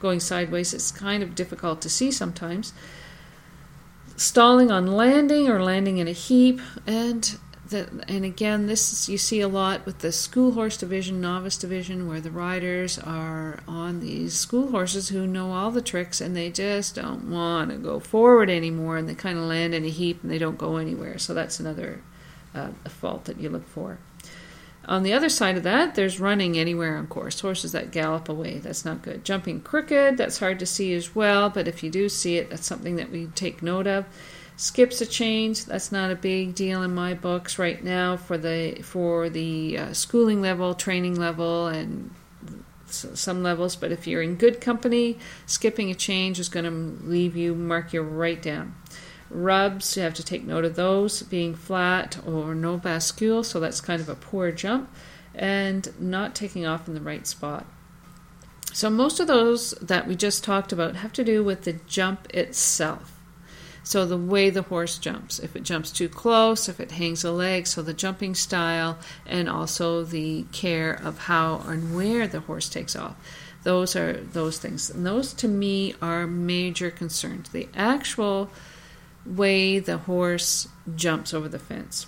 going 0.00 0.20
sideways. 0.20 0.74
It's 0.74 0.90
kind 0.90 1.22
of 1.22 1.34
difficult 1.34 1.80
to 1.82 1.90
see 1.90 2.10
sometimes. 2.10 2.72
Stalling 4.16 4.70
on 4.70 4.86
landing 4.86 5.48
or 5.48 5.62
landing 5.62 5.98
in 5.98 6.08
a 6.08 6.12
heap, 6.12 6.60
and 6.86 7.38
the, 7.68 7.88
and 8.08 8.24
again, 8.24 8.66
this 8.66 8.92
is, 8.92 9.08
you 9.08 9.18
see 9.18 9.40
a 9.40 9.48
lot 9.48 9.84
with 9.84 9.98
the 9.98 10.12
school 10.12 10.52
horse 10.52 10.76
division, 10.76 11.20
novice 11.20 11.58
division, 11.58 12.08
where 12.08 12.20
the 12.20 12.30
riders 12.30 12.98
are 12.98 13.60
on 13.66 14.00
these 14.00 14.34
school 14.34 14.70
horses 14.70 15.08
who 15.08 15.26
know 15.26 15.52
all 15.52 15.70
the 15.70 15.82
tricks 15.82 16.20
and 16.20 16.36
they 16.36 16.50
just 16.50 16.94
don't 16.94 17.30
want 17.30 17.70
to 17.70 17.76
go 17.76 17.98
forward 17.98 18.48
anymore, 18.48 18.96
and 18.96 19.08
they 19.08 19.14
kind 19.14 19.36
of 19.36 19.44
land 19.44 19.74
in 19.74 19.84
a 19.84 19.90
heap 19.90 20.22
and 20.22 20.30
they 20.30 20.38
don't 20.38 20.58
go 20.58 20.76
anywhere. 20.76 21.18
So 21.18 21.34
that's 21.34 21.60
another 21.60 22.00
uh, 22.54 22.70
fault 22.88 23.24
that 23.24 23.38
you 23.38 23.48
look 23.48 23.66
for. 23.68 23.98
On 24.86 25.02
the 25.02 25.12
other 25.12 25.28
side 25.28 25.56
of 25.56 25.64
that, 25.64 25.96
there's 25.96 26.20
running 26.20 26.56
anywhere 26.56 26.96
on 26.96 27.08
course, 27.08 27.40
horses 27.40 27.72
that 27.72 27.90
gallop 27.90 28.28
away. 28.28 28.58
That's 28.58 28.84
not 28.84 29.02
good. 29.02 29.24
Jumping 29.24 29.60
crooked, 29.60 30.16
that's 30.16 30.38
hard 30.38 30.60
to 30.60 30.66
see 30.66 30.94
as 30.94 31.14
well, 31.14 31.50
but 31.50 31.66
if 31.66 31.82
you 31.82 31.90
do 31.90 32.08
see 32.08 32.36
it, 32.36 32.50
that's 32.50 32.66
something 32.66 32.94
that 32.96 33.10
we 33.10 33.26
take 33.34 33.62
note 33.62 33.88
of. 33.88 34.04
Skips 34.56 35.00
a 35.00 35.06
change, 35.06 35.66
that's 35.66 35.90
not 35.90 36.10
a 36.10 36.16
big 36.16 36.54
deal 36.54 36.82
in 36.82 36.94
my 36.94 37.14
books 37.14 37.58
right 37.58 37.82
now 37.82 38.16
for 38.16 38.38
the 38.38 38.80
for 38.82 39.28
the 39.28 39.76
uh, 39.76 39.92
schooling 39.92 40.40
level, 40.40 40.72
training 40.72 41.16
level, 41.16 41.66
and 41.66 42.10
some 42.86 43.42
levels. 43.42 43.76
But 43.76 43.92
if 43.92 44.06
you're 44.06 44.22
in 44.22 44.36
good 44.36 44.60
company, 44.60 45.18
skipping 45.44 45.90
a 45.90 45.94
change 45.94 46.38
is 46.38 46.48
going 46.48 46.64
to 46.64 47.04
leave 47.06 47.36
you 47.36 47.54
mark 47.54 47.92
you 47.92 48.00
right 48.00 48.40
down. 48.40 48.74
Rubs, 49.28 49.96
you 49.96 50.02
have 50.02 50.14
to 50.14 50.22
take 50.22 50.44
note 50.44 50.64
of 50.64 50.76
those 50.76 51.22
being 51.22 51.54
flat 51.54 52.18
or 52.26 52.54
no 52.54 52.78
bascule, 52.78 53.44
so 53.44 53.58
that's 53.58 53.80
kind 53.80 54.00
of 54.00 54.08
a 54.08 54.14
poor 54.14 54.52
jump, 54.52 54.88
and 55.34 55.88
not 55.98 56.34
taking 56.34 56.64
off 56.64 56.86
in 56.86 56.94
the 56.94 57.00
right 57.00 57.26
spot. 57.26 57.66
So, 58.72 58.90
most 58.90 59.20
of 59.20 59.26
those 59.26 59.70
that 59.80 60.06
we 60.06 60.14
just 60.14 60.44
talked 60.44 60.70
about 60.72 60.96
have 60.96 61.12
to 61.14 61.24
do 61.24 61.42
with 61.42 61.62
the 61.62 61.74
jump 61.86 62.28
itself. 62.34 63.18
So, 63.82 64.04
the 64.04 64.18
way 64.18 64.50
the 64.50 64.62
horse 64.62 64.98
jumps, 64.98 65.38
if 65.38 65.56
it 65.56 65.62
jumps 65.62 65.90
too 65.90 66.08
close, 66.08 66.68
if 66.68 66.78
it 66.78 66.92
hangs 66.92 67.24
a 67.24 67.32
leg, 67.32 67.66
so 67.66 67.82
the 67.82 67.94
jumping 67.94 68.34
style, 68.34 68.98
and 69.24 69.48
also 69.48 70.04
the 70.04 70.44
care 70.52 70.92
of 70.92 71.20
how 71.20 71.62
and 71.66 71.96
where 71.96 72.26
the 72.28 72.40
horse 72.40 72.68
takes 72.68 72.94
off. 72.94 73.16
Those 73.62 73.96
are 73.96 74.12
those 74.12 74.58
things. 74.58 74.90
And 74.90 75.04
those 75.04 75.32
to 75.34 75.48
me 75.48 75.94
are 76.00 76.26
major 76.26 76.90
concerns. 76.90 77.48
The 77.48 77.68
actual 77.74 78.50
way 79.26 79.78
the 79.78 79.98
horse 79.98 80.68
jumps 80.94 81.34
over 81.34 81.48
the 81.48 81.58
fence. 81.58 82.06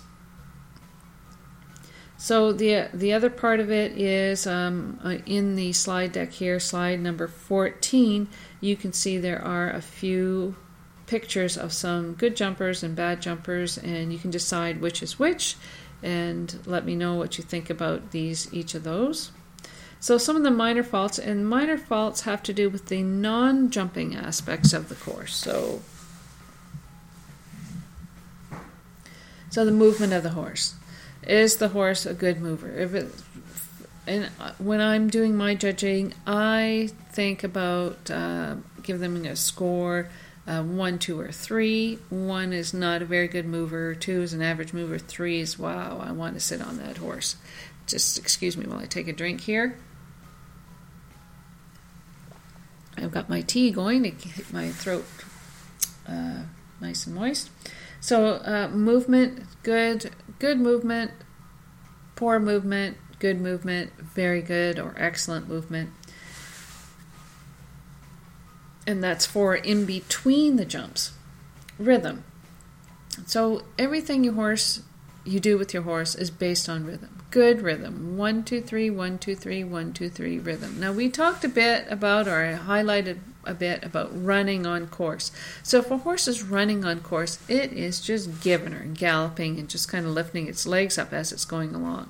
So 2.17 2.51
the 2.51 2.89
the 2.93 3.13
other 3.13 3.29
part 3.29 3.61
of 3.61 3.71
it 3.71 3.93
is 3.97 4.45
um, 4.45 4.99
uh, 5.03 5.17
in 5.25 5.55
the 5.55 5.71
slide 5.71 6.11
deck 6.11 6.33
here, 6.33 6.59
slide 6.59 6.99
number 6.99 7.27
14. 7.27 8.27
You 8.59 8.75
can 8.75 8.91
see 8.91 9.17
there 9.17 9.41
are 9.41 9.69
a 9.69 9.81
few 9.81 10.55
pictures 11.07 11.57
of 11.57 11.71
some 11.71 12.13
good 12.13 12.35
jumpers 12.35 12.83
and 12.83 12.93
bad 12.93 13.21
jumpers, 13.21 13.77
and 13.77 14.11
you 14.11 14.19
can 14.19 14.31
decide 14.31 14.81
which 14.81 15.01
is 15.01 15.17
which, 15.17 15.55
and 16.03 16.59
let 16.65 16.85
me 16.85 16.93
know 16.93 17.15
what 17.15 17.37
you 17.37 17.43
think 17.43 17.69
about 17.69 18.11
these 18.11 18.53
each 18.53 18.75
of 18.75 18.83
those. 18.83 19.31
So 20.01 20.17
some 20.17 20.35
of 20.35 20.43
the 20.43 20.51
minor 20.51 20.83
faults, 20.83 21.19
and 21.19 21.47
minor 21.47 21.77
faults 21.77 22.21
have 22.21 22.43
to 22.43 22.53
do 22.53 22.69
with 22.69 22.87
the 22.87 23.01
non-jumping 23.01 24.15
aspects 24.15 24.73
of 24.73 24.89
the 24.89 24.95
course. 24.95 25.35
So 25.35 25.81
So 29.49 29.65
the 29.65 29.71
movement 29.71 30.13
of 30.13 30.23
the 30.23 30.29
horse. 30.29 30.75
Is 31.23 31.57
the 31.57 31.69
horse 31.69 32.05
a 32.05 32.13
good 32.13 32.39
mover? 32.39 32.69
If 32.69 32.93
it, 32.93 33.11
and 34.07 34.25
when 34.57 34.81
I'm 34.81 35.09
doing 35.09 35.35
my 35.35 35.55
judging, 35.55 36.13
I 36.25 36.89
think 37.11 37.43
about 37.43 38.09
uh, 38.09 38.55
give 38.81 38.99
them 38.99 39.25
a 39.25 39.35
score 39.35 40.09
uh, 40.47 40.63
one, 40.63 40.97
two, 40.97 41.19
or 41.19 41.31
three. 41.31 41.99
One 42.09 42.53
is 42.53 42.73
not 42.73 43.03
a 43.03 43.05
very 43.05 43.27
good 43.27 43.45
mover. 43.45 43.93
Two 43.93 44.23
is 44.23 44.33
an 44.33 44.41
average 44.41 44.73
mover. 44.73 44.97
Three 44.97 45.39
is 45.39 45.59
wow, 45.59 46.01
I 46.03 46.11
want 46.11 46.33
to 46.33 46.39
sit 46.39 46.61
on 46.61 46.77
that 46.77 46.97
horse. 46.97 47.35
Just 47.85 48.17
excuse 48.17 48.57
me 48.57 48.65
while 48.65 48.79
I 48.79 48.85
take 48.85 49.07
a 49.07 49.13
drink 49.13 49.41
here. 49.41 49.77
I've 52.97 53.11
got 53.11 53.29
my 53.29 53.41
tea 53.41 53.71
going 53.71 54.03
to 54.03 54.11
keep 54.11 54.51
my 54.51 54.69
throat 54.71 55.05
uh, 56.07 56.43
nice 56.81 57.05
and 57.05 57.15
moist. 57.15 57.49
So 58.01 58.35
uh, 58.35 58.69
movement, 58.71 59.43
good, 59.63 60.11
good 60.39 60.59
movement, 60.59 61.11
poor 62.15 62.39
movement, 62.39 62.97
good 63.19 63.39
movement, 63.41 63.91
very 63.99 64.41
good 64.41 64.79
or 64.79 64.95
excellent 64.97 65.47
movement. 65.47 65.91
And 68.87 69.03
that's 69.03 69.25
for 69.25 69.55
in 69.55 69.85
between 69.85 70.55
the 70.55 70.65
jumps. 70.65 71.11
Rhythm. 71.77 72.23
So 73.25 73.63
everything 73.77 74.23
your 74.23 74.33
horse 74.33 74.81
you 75.25 75.39
do 75.39 75.57
with 75.57 75.73
your 75.73 75.83
horse 75.83 76.15
is 76.15 76.31
based 76.31 76.67
on 76.67 76.85
rhythm. 76.85 77.21
Good 77.29 77.61
rhythm. 77.61 78.17
One, 78.17 78.43
two, 78.43 78.61
three, 78.61 78.89
one, 78.89 79.19
two, 79.19 79.35
three, 79.35 79.63
one, 79.63 79.93
two, 79.93 80.09
three 80.09 80.39
rhythm. 80.39 80.79
Now 80.79 80.91
we 80.91 81.09
talked 81.09 81.43
a 81.43 81.49
bit 81.49 81.85
about 81.89 82.27
or 82.27 82.43
I 82.43 82.57
highlighted 82.57 83.19
a 83.45 83.53
bit 83.53 83.83
about 83.83 84.09
running 84.13 84.65
on 84.65 84.87
course. 84.87 85.31
So 85.63 85.79
if 85.79 85.91
a 85.91 85.97
horse 85.97 86.27
is 86.27 86.43
running 86.43 86.85
on 86.85 86.99
course, 86.99 87.39
it 87.47 87.73
is 87.73 88.01
just 88.01 88.41
giving 88.41 88.73
her, 88.73 88.85
galloping, 88.85 89.59
and 89.59 89.69
just 89.69 89.89
kind 89.89 90.05
of 90.05 90.11
lifting 90.11 90.47
its 90.47 90.67
legs 90.67 90.97
up 90.97 91.13
as 91.13 91.31
it's 91.31 91.45
going 91.45 91.73
along. 91.73 92.09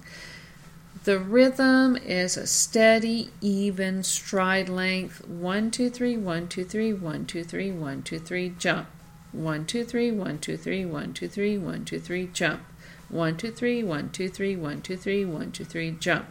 The 1.05 1.17
rhythm 1.17 1.95
is 1.95 2.35
a 2.35 2.45
steady, 2.45 3.29
even 3.39 4.03
stride 4.03 4.67
length. 4.67 5.25
One, 5.27 5.71
two, 5.71 5.89
three, 5.89 6.17
one, 6.17 6.47
two, 6.47 6.65
three, 6.65 6.91
one, 6.91 7.25
two, 7.25 7.43
three, 7.43 7.71
one, 7.71 8.03
two, 8.03 8.19
three, 8.19 8.53
jump. 8.59 8.87
One, 9.31 9.65
two, 9.65 9.85
three, 9.85 10.11
one, 10.11 10.39
two, 10.39 10.57
three, 10.57 10.85
one, 10.85 11.13
two, 11.13 11.29
three, 11.29 11.57
one, 11.57 11.85
two, 11.85 11.99
three, 11.99 12.29
jump. 12.33 12.61
One, 13.07 13.37
two, 13.37 13.51
three, 13.51 13.81
one, 13.81 14.09
two, 14.09 14.27
three, 14.27 14.55
one, 14.55 14.81
two, 14.81 14.97
three, 14.97 15.23
one, 15.23 15.51
two, 15.51 15.63
three, 15.63 15.91
jump. 15.91 16.27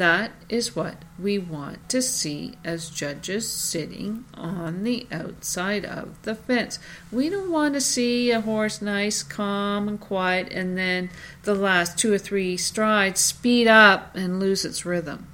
That 0.00 0.32
is 0.48 0.74
what 0.74 1.04
we 1.18 1.36
want 1.36 1.90
to 1.90 2.00
see 2.00 2.54
as 2.64 2.88
judges 2.88 3.46
sitting 3.52 4.24
on 4.32 4.82
the 4.82 5.06
outside 5.12 5.84
of 5.84 6.22
the 6.22 6.34
fence. 6.34 6.78
We 7.12 7.28
don't 7.28 7.50
want 7.50 7.74
to 7.74 7.82
see 7.82 8.30
a 8.30 8.40
horse 8.40 8.80
nice, 8.80 9.22
calm, 9.22 9.88
and 9.88 10.00
quiet, 10.00 10.50
and 10.54 10.78
then 10.78 11.10
the 11.42 11.54
last 11.54 11.98
two 11.98 12.14
or 12.14 12.16
three 12.16 12.56
strides 12.56 13.20
speed 13.20 13.66
up 13.66 14.16
and 14.16 14.40
lose 14.40 14.64
its 14.64 14.86
rhythm. 14.86 15.26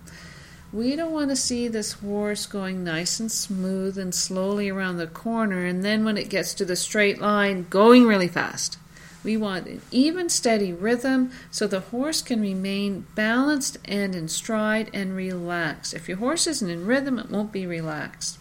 We 0.72 0.96
don't 0.96 1.12
want 1.12 1.30
to 1.30 1.36
see 1.36 1.68
this 1.68 1.92
horse 1.92 2.44
going 2.46 2.82
nice 2.82 3.20
and 3.20 3.30
smooth 3.30 3.96
and 3.96 4.12
slowly 4.12 4.68
around 4.68 4.96
the 4.96 5.06
corner, 5.06 5.64
and 5.64 5.84
then 5.84 6.04
when 6.04 6.18
it 6.18 6.28
gets 6.28 6.52
to 6.54 6.64
the 6.64 6.74
straight 6.74 7.20
line, 7.20 7.68
going 7.70 8.04
really 8.04 8.26
fast. 8.26 8.78
We 9.26 9.36
want 9.36 9.66
an 9.66 9.82
even, 9.90 10.28
steady 10.28 10.72
rhythm 10.72 11.32
so 11.50 11.66
the 11.66 11.80
horse 11.80 12.22
can 12.22 12.40
remain 12.40 13.06
balanced 13.16 13.76
and 13.84 14.14
in 14.14 14.28
stride 14.28 14.88
and 14.94 15.16
relaxed. 15.16 15.94
If 15.94 16.08
your 16.08 16.18
horse 16.18 16.46
isn't 16.46 16.70
in 16.70 16.86
rhythm, 16.86 17.18
it 17.18 17.28
won't 17.28 17.50
be 17.50 17.66
relaxed. 17.66 18.38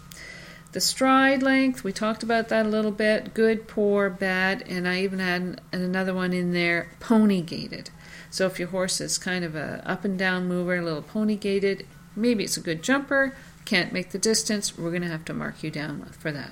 The 0.74 0.80
stride 0.80 1.42
length, 1.42 1.84
we 1.84 1.92
talked 1.92 2.22
about 2.22 2.50
that 2.50 2.68
a 2.68 2.70
little 2.70 2.92
bit 2.92 3.34
good, 3.34 3.68
poor, 3.68 4.12
bad, 4.12 4.64
and 4.70 4.88
I 4.88 5.02
even 5.02 5.18
had 5.18 5.60
another 5.74 6.14
one 6.14 6.34
in 6.34 6.54
there 6.54 6.92
pony 7.00 7.42
gaited. 7.42 7.90
So 8.30 8.46
if 8.46 8.60
your 8.60 8.68
horse 8.68 9.02
is 9.02 9.18
kind 9.18 9.44
of 9.44 9.56
a 9.56 9.82
up 9.90 10.06
and 10.06 10.20
down 10.20 10.48
mover, 10.48 10.76
a 10.76 10.84
little 10.84 11.02
pony 11.02 11.36
gaited, 11.36 11.88
maybe 12.16 12.44
it's 12.44 12.58
a 12.58 12.62
good 12.62 12.84
jumper, 12.84 13.36
can't 13.66 13.92
make 13.92 14.12
the 14.12 14.20
distance, 14.20 14.78
we're 14.78 14.92
going 14.92 15.02
to 15.02 15.08
have 15.08 15.26
to 15.26 15.34
mark 15.34 15.64
you 15.64 15.72
down 15.72 16.06
for 16.12 16.32
that. 16.32 16.52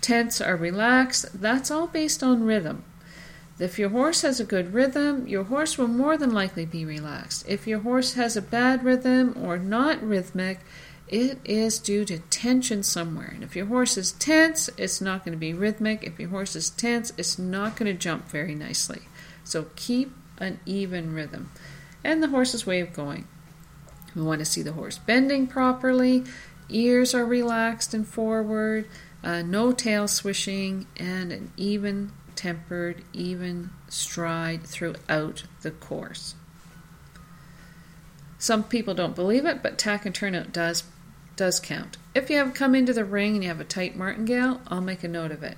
Tense 0.00 0.40
are 0.40 0.56
relaxed, 0.56 1.40
that's 1.40 1.70
all 1.70 1.86
based 1.86 2.24
on 2.24 2.42
rhythm. 2.42 2.82
If 3.60 3.78
your 3.78 3.90
horse 3.90 4.22
has 4.22 4.40
a 4.40 4.44
good 4.44 4.72
rhythm, 4.72 5.26
your 5.26 5.44
horse 5.44 5.76
will 5.76 5.88
more 5.88 6.16
than 6.16 6.32
likely 6.32 6.64
be 6.64 6.84
relaxed. 6.84 7.44
If 7.46 7.66
your 7.66 7.80
horse 7.80 8.14
has 8.14 8.36
a 8.36 8.42
bad 8.42 8.84
rhythm 8.84 9.36
or 9.40 9.58
not 9.58 10.02
rhythmic, 10.02 10.60
it 11.08 11.38
is 11.44 11.78
due 11.78 12.04
to 12.06 12.20
tension 12.20 12.82
somewhere. 12.82 13.32
And 13.34 13.42
if 13.42 13.54
your 13.54 13.66
horse 13.66 13.96
is 13.96 14.12
tense, 14.12 14.70
it's 14.78 15.00
not 15.00 15.24
going 15.24 15.32
to 15.32 15.38
be 15.38 15.52
rhythmic. 15.52 16.04
If 16.04 16.18
your 16.18 16.30
horse 16.30 16.56
is 16.56 16.70
tense, 16.70 17.12
it's 17.18 17.38
not 17.38 17.76
going 17.76 17.92
to 17.92 17.98
jump 17.98 18.28
very 18.28 18.54
nicely. 18.54 19.02
So 19.44 19.66
keep 19.76 20.14
an 20.38 20.60
even 20.64 21.12
rhythm. 21.12 21.50
And 22.02 22.22
the 22.22 22.28
horse's 22.28 22.64
way 22.64 22.80
of 22.80 22.92
going. 22.92 23.26
We 24.14 24.22
want 24.22 24.38
to 24.38 24.44
see 24.44 24.62
the 24.62 24.72
horse 24.72 24.98
bending 24.98 25.46
properly, 25.46 26.24
ears 26.68 27.14
are 27.14 27.26
relaxed 27.26 27.92
and 27.92 28.06
forward, 28.06 28.88
uh, 29.22 29.42
no 29.42 29.72
tail 29.72 30.08
swishing, 30.08 30.86
and 30.96 31.30
an 31.30 31.52
even 31.56 32.12
tempered, 32.36 33.02
even 33.12 33.70
stride 33.88 34.64
throughout 34.64 35.44
the 35.62 35.70
course. 35.70 36.34
Some 38.38 38.64
people 38.64 38.94
don't 38.94 39.14
believe 39.14 39.44
it, 39.44 39.62
but 39.62 39.78
tack 39.78 40.06
and 40.06 40.14
turnout 40.14 40.52
does 40.52 40.84
does 41.36 41.60
count. 41.60 41.96
If 42.14 42.28
you 42.28 42.36
have 42.36 42.52
come 42.52 42.74
into 42.74 42.92
the 42.92 43.04
ring 43.04 43.34
and 43.34 43.42
you 43.42 43.48
have 43.48 43.60
a 43.60 43.64
tight 43.64 43.96
martingale, 43.96 44.60
I'll 44.66 44.80
make 44.80 45.02
a 45.04 45.08
note 45.08 45.30
of 45.30 45.42
it. 45.42 45.56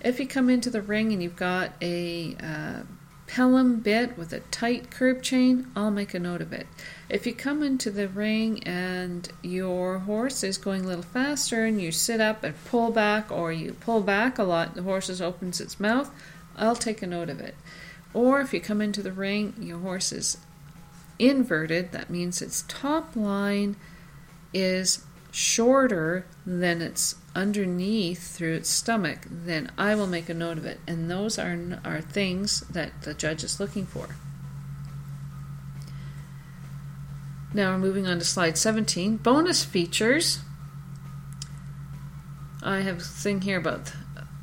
If 0.00 0.18
you 0.18 0.26
come 0.26 0.50
into 0.50 0.70
the 0.70 0.82
ring 0.82 1.12
and 1.12 1.22
you've 1.22 1.36
got 1.36 1.72
a 1.80 2.36
uh, 2.42 2.82
Pelham 3.26 3.78
bit 3.78 4.18
with 4.18 4.32
a 4.32 4.40
tight 4.40 4.90
curb 4.90 5.22
chain, 5.22 5.70
I'll 5.76 5.92
make 5.92 6.14
a 6.14 6.18
note 6.18 6.40
of 6.40 6.52
it. 6.52 6.66
If 7.10 7.26
you 7.26 7.34
come 7.34 7.64
into 7.64 7.90
the 7.90 8.06
ring 8.06 8.62
and 8.62 9.28
your 9.42 9.98
horse 9.98 10.44
is 10.44 10.56
going 10.58 10.84
a 10.84 10.86
little 10.86 11.02
faster 11.02 11.64
and 11.64 11.82
you 11.82 11.90
sit 11.90 12.20
up 12.20 12.44
and 12.44 12.54
pull 12.66 12.92
back, 12.92 13.32
or 13.32 13.52
you 13.52 13.72
pull 13.72 14.00
back 14.00 14.38
a 14.38 14.44
lot, 14.44 14.76
the 14.76 14.84
horse 14.84 15.20
opens 15.20 15.60
its 15.60 15.80
mouth, 15.80 16.08
I'll 16.56 16.76
take 16.76 17.02
a 17.02 17.08
note 17.08 17.28
of 17.28 17.40
it. 17.40 17.56
Or 18.14 18.40
if 18.40 18.54
you 18.54 18.60
come 18.60 18.80
into 18.80 19.02
the 19.02 19.10
ring, 19.10 19.54
your 19.58 19.80
horse 19.80 20.12
is 20.12 20.38
inverted, 21.18 21.90
that 21.90 22.10
means 22.10 22.40
its 22.40 22.64
top 22.68 23.16
line 23.16 23.74
is 24.54 25.04
shorter 25.32 26.26
than 26.46 26.80
its 26.80 27.16
underneath 27.34 28.36
through 28.36 28.54
its 28.54 28.70
stomach, 28.70 29.26
then 29.28 29.70
I 29.76 29.96
will 29.96 30.06
make 30.06 30.28
a 30.28 30.34
note 30.34 30.58
of 30.58 30.64
it. 30.64 30.78
And 30.86 31.10
those 31.10 31.40
are, 31.40 31.58
are 31.84 32.00
things 32.00 32.60
that 32.70 33.02
the 33.02 33.14
judge 33.14 33.42
is 33.42 33.58
looking 33.58 33.86
for. 33.86 34.10
Now 37.52 37.72
we're 37.72 37.78
moving 37.78 38.06
on 38.06 38.18
to 38.18 38.24
slide 38.24 38.56
17. 38.56 39.16
Bonus 39.18 39.64
features. 39.64 40.40
I 42.62 42.80
have 42.80 42.98
a 42.98 43.02
thing 43.02 43.40
here 43.40 43.58
about 43.58 43.92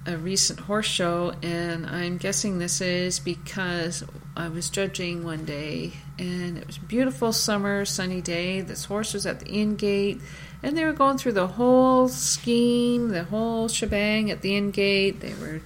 a 0.06 0.18
recent 0.18 0.62
horse 0.62 0.86
show, 0.86 1.34
and 1.42 1.86
I'm 1.86 2.18
guessing 2.18 2.60
this 2.60 2.82
is 2.82 3.20
because 3.20 4.04
I 4.36 4.50
was 4.50 4.70
judging 4.70 5.24
one 5.24 5.46
day, 5.46 5.94
and 6.18 6.58
it 6.58 6.68
was 6.68 6.78
a 6.78 6.82
beautiful 6.82 7.32
summer, 7.32 7.86
sunny 7.86 8.22
day. 8.22 8.62
This 8.62 8.86
horse 8.86 9.14
was 9.14 9.26
at 9.26 9.40
the 9.40 9.48
in 9.48 9.76
gate 9.76 10.20
and 10.64 10.78
they 10.78 10.86
were 10.86 10.94
going 10.94 11.18
through 11.18 11.34
the 11.34 11.48
whole 11.48 12.08
scheme, 12.08 13.10
the 13.10 13.24
whole 13.26 13.68
shebang 13.68 14.32
at 14.32 14.42
the 14.42 14.56
in 14.56 14.72
gate. 14.72 15.20
They 15.20 15.34
were 15.36 15.62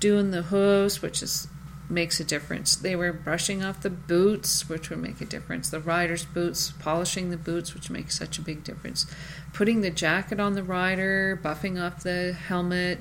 doing 0.00 0.30
the 0.30 0.42
hooves, 0.42 1.00
which 1.00 1.22
is 1.22 1.48
makes 1.88 2.18
a 2.18 2.24
difference. 2.24 2.76
They 2.76 2.96
were 2.96 3.12
brushing 3.12 3.62
off 3.62 3.82
the 3.82 3.90
boots, 3.90 4.68
which 4.68 4.90
would 4.90 5.00
make 5.00 5.20
a 5.20 5.26
difference. 5.26 5.68
The 5.68 5.80
rider's 5.80 6.24
boots, 6.24 6.72
polishing 6.78 7.30
the 7.30 7.36
boots, 7.36 7.74
which 7.74 7.90
makes 7.90 8.18
such 8.18 8.38
a 8.38 8.42
big 8.42 8.64
difference. 8.64 9.06
Putting 9.52 9.80
the 9.80 9.90
jacket 9.90 10.40
on 10.40 10.54
the 10.54 10.62
rider, 10.62 11.38
buffing 11.42 11.80
off 11.80 12.02
the 12.02 12.32
helmet, 12.32 13.00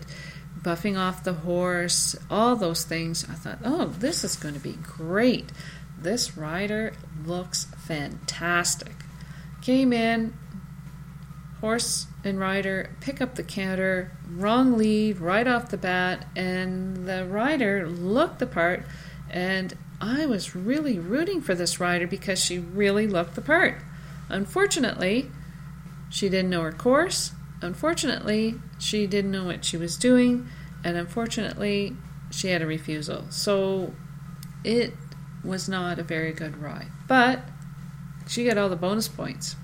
buffing 0.61 0.97
off 0.97 1.23
the 1.23 1.33
horse, 1.33 2.15
all 2.29 2.55
those 2.55 2.83
things. 2.83 3.25
I 3.29 3.33
thought, 3.33 3.59
oh, 3.63 3.85
this 3.85 4.23
is 4.23 4.35
going 4.35 4.55
to 4.55 4.59
be 4.59 4.77
great. 4.83 5.51
This 5.97 6.37
rider 6.37 6.93
looks 7.25 7.65
fantastic. 7.77 8.93
Came 9.61 9.93
in, 9.93 10.33
horse 11.61 12.07
and 12.23 12.39
rider 12.39 12.89
pick 13.01 13.21
up 13.21 13.35
the 13.35 13.43
canter, 13.43 14.11
wrong 14.29 14.77
lead 14.77 15.19
right 15.19 15.47
off 15.47 15.69
the 15.69 15.77
bat, 15.77 16.25
and 16.35 17.07
the 17.07 17.25
rider 17.25 17.87
looked 17.87 18.39
the 18.39 18.47
part. 18.47 18.85
And 19.29 19.73
I 19.99 20.25
was 20.25 20.55
really 20.55 20.99
rooting 20.99 21.41
for 21.41 21.55
this 21.55 21.79
rider 21.79 22.07
because 22.07 22.39
she 22.39 22.59
really 22.59 23.07
looked 23.07 23.35
the 23.35 23.41
part. 23.41 23.77
Unfortunately, 24.29 25.29
she 26.09 26.29
didn't 26.29 26.49
know 26.49 26.61
her 26.61 26.71
course. 26.71 27.31
Unfortunately, 27.61 28.55
she 28.79 29.07
didn't 29.07 29.31
know 29.31 29.45
what 29.45 29.65
she 29.65 29.77
was 29.77 29.97
doing. 29.97 30.47
And 30.83 30.97
unfortunately, 30.97 31.95
she 32.31 32.49
had 32.49 32.61
a 32.61 32.65
refusal. 32.65 33.25
So 33.29 33.93
it 34.63 34.93
was 35.43 35.67
not 35.67 35.99
a 35.99 36.03
very 36.03 36.31
good 36.31 36.61
ride. 36.61 36.87
But 37.07 37.41
she 38.27 38.45
got 38.45 38.57
all 38.57 38.69
the 38.69 38.75
bonus 38.75 39.07
points 39.07 39.55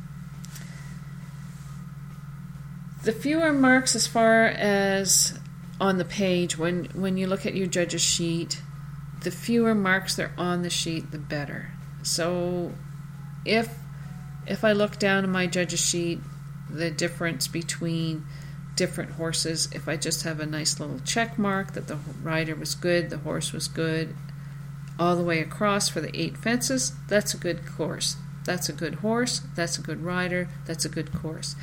the 3.04 3.12
fewer 3.12 3.54
marks 3.54 3.96
as 3.96 4.08
far 4.08 4.46
as 4.46 5.40
on 5.80 5.98
the 5.98 6.06
page 6.06 6.58
when 6.58 6.86
when 6.94 7.18
you 7.18 7.28
look 7.28 7.46
at 7.46 7.56
your 7.56 7.68
judge's 7.68 8.02
sheet 8.02 8.62
the 9.22 9.32
fewer 9.32 9.76
marks 9.76 10.16
there 10.16 10.32
on 10.38 10.62
the 10.62 10.70
sheet 10.70 11.12
the 11.12 11.18
better. 11.18 11.72
So 12.04 12.74
if 13.46 13.78
if 14.48 14.64
i 14.64 14.72
look 14.72 14.98
down 14.98 15.24
in 15.24 15.32
my 15.32 15.48
judge's 15.48 15.86
sheet 15.86 16.20
the 16.70 16.90
difference 16.92 17.48
between 17.48 18.26
different 18.76 19.12
horses 19.12 19.70
if 19.74 19.88
i 19.88 19.96
just 19.96 20.24
have 20.24 20.40
a 20.40 20.46
nice 20.46 20.80
little 20.80 21.00
check 21.00 21.38
mark 21.38 21.74
that 21.74 21.88
the 21.88 21.98
rider 22.24 22.56
was 22.56 22.76
good 22.76 23.10
the 23.10 23.18
horse 23.20 23.52
was 23.52 23.68
good 23.68 24.16
all 24.98 25.16
the 25.16 25.24
way 25.24 25.40
across 25.40 25.90
for 25.90 26.02
the 26.02 26.20
eight 26.20 26.38
fences 26.38 26.94
that's 27.08 27.34
a 27.34 27.38
good 27.38 27.66
course. 27.66 28.18
That's 28.46 28.70
a 28.70 28.74
good 28.74 28.96
horse 28.96 29.42
that's 29.56 29.78
a 29.78 29.82
good 29.82 30.04
rider 30.04 30.50
that's 30.66 30.86
a 30.86 30.90
good 30.90 31.14
course 31.14 31.56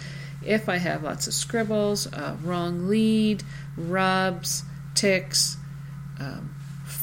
if 0.47 0.69
I 0.69 0.77
have 0.77 1.03
lots 1.03 1.27
of 1.27 1.35
scribbles, 1.35 2.07
uh, 2.13 2.37
wrong 2.43 2.89
lead, 2.89 3.43
rubs, 3.77 4.63
ticks, 4.95 5.57
um, 6.19 6.55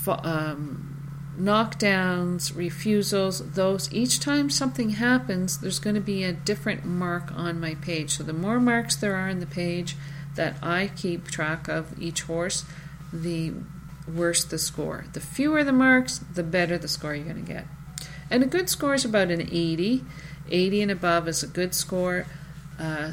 um, 0.07 0.93
knockdowns, 1.37 2.55
refusals, 2.55 3.51
those 3.51 3.91
each 3.93 4.19
time 4.19 4.49
something 4.49 4.91
happens, 4.91 5.59
there's 5.59 5.79
going 5.79 5.95
to 5.95 6.01
be 6.01 6.23
a 6.23 6.33
different 6.33 6.85
mark 6.85 7.31
on 7.35 7.59
my 7.59 7.75
page. 7.75 8.11
So 8.11 8.23
the 8.23 8.33
more 8.33 8.59
marks 8.59 8.95
there 8.95 9.15
are 9.15 9.29
in 9.29 9.39
the 9.39 9.45
page 9.45 9.95
that 10.35 10.55
I 10.61 10.91
keep 10.95 11.27
track 11.27 11.67
of 11.67 11.99
each 12.01 12.23
horse, 12.23 12.65
the 13.11 13.53
worse 14.07 14.43
the 14.43 14.57
score. 14.57 15.05
The 15.13 15.19
fewer 15.19 15.63
the 15.63 15.71
marks, 15.71 16.19
the 16.19 16.43
better 16.43 16.77
the 16.77 16.87
score 16.87 17.15
you're 17.15 17.25
going 17.25 17.45
to 17.45 17.53
get. 17.53 17.65
And 18.29 18.43
a 18.43 18.47
good 18.47 18.69
score 18.69 18.93
is 18.93 19.05
about 19.05 19.31
an 19.31 19.41
80. 19.41 20.03
80 20.49 20.81
and 20.81 20.91
above 20.91 21.27
is 21.27 21.43
a 21.43 21.47
good 21.47 21.73
score. 21.73 22.25
Uh, 22.79 23.11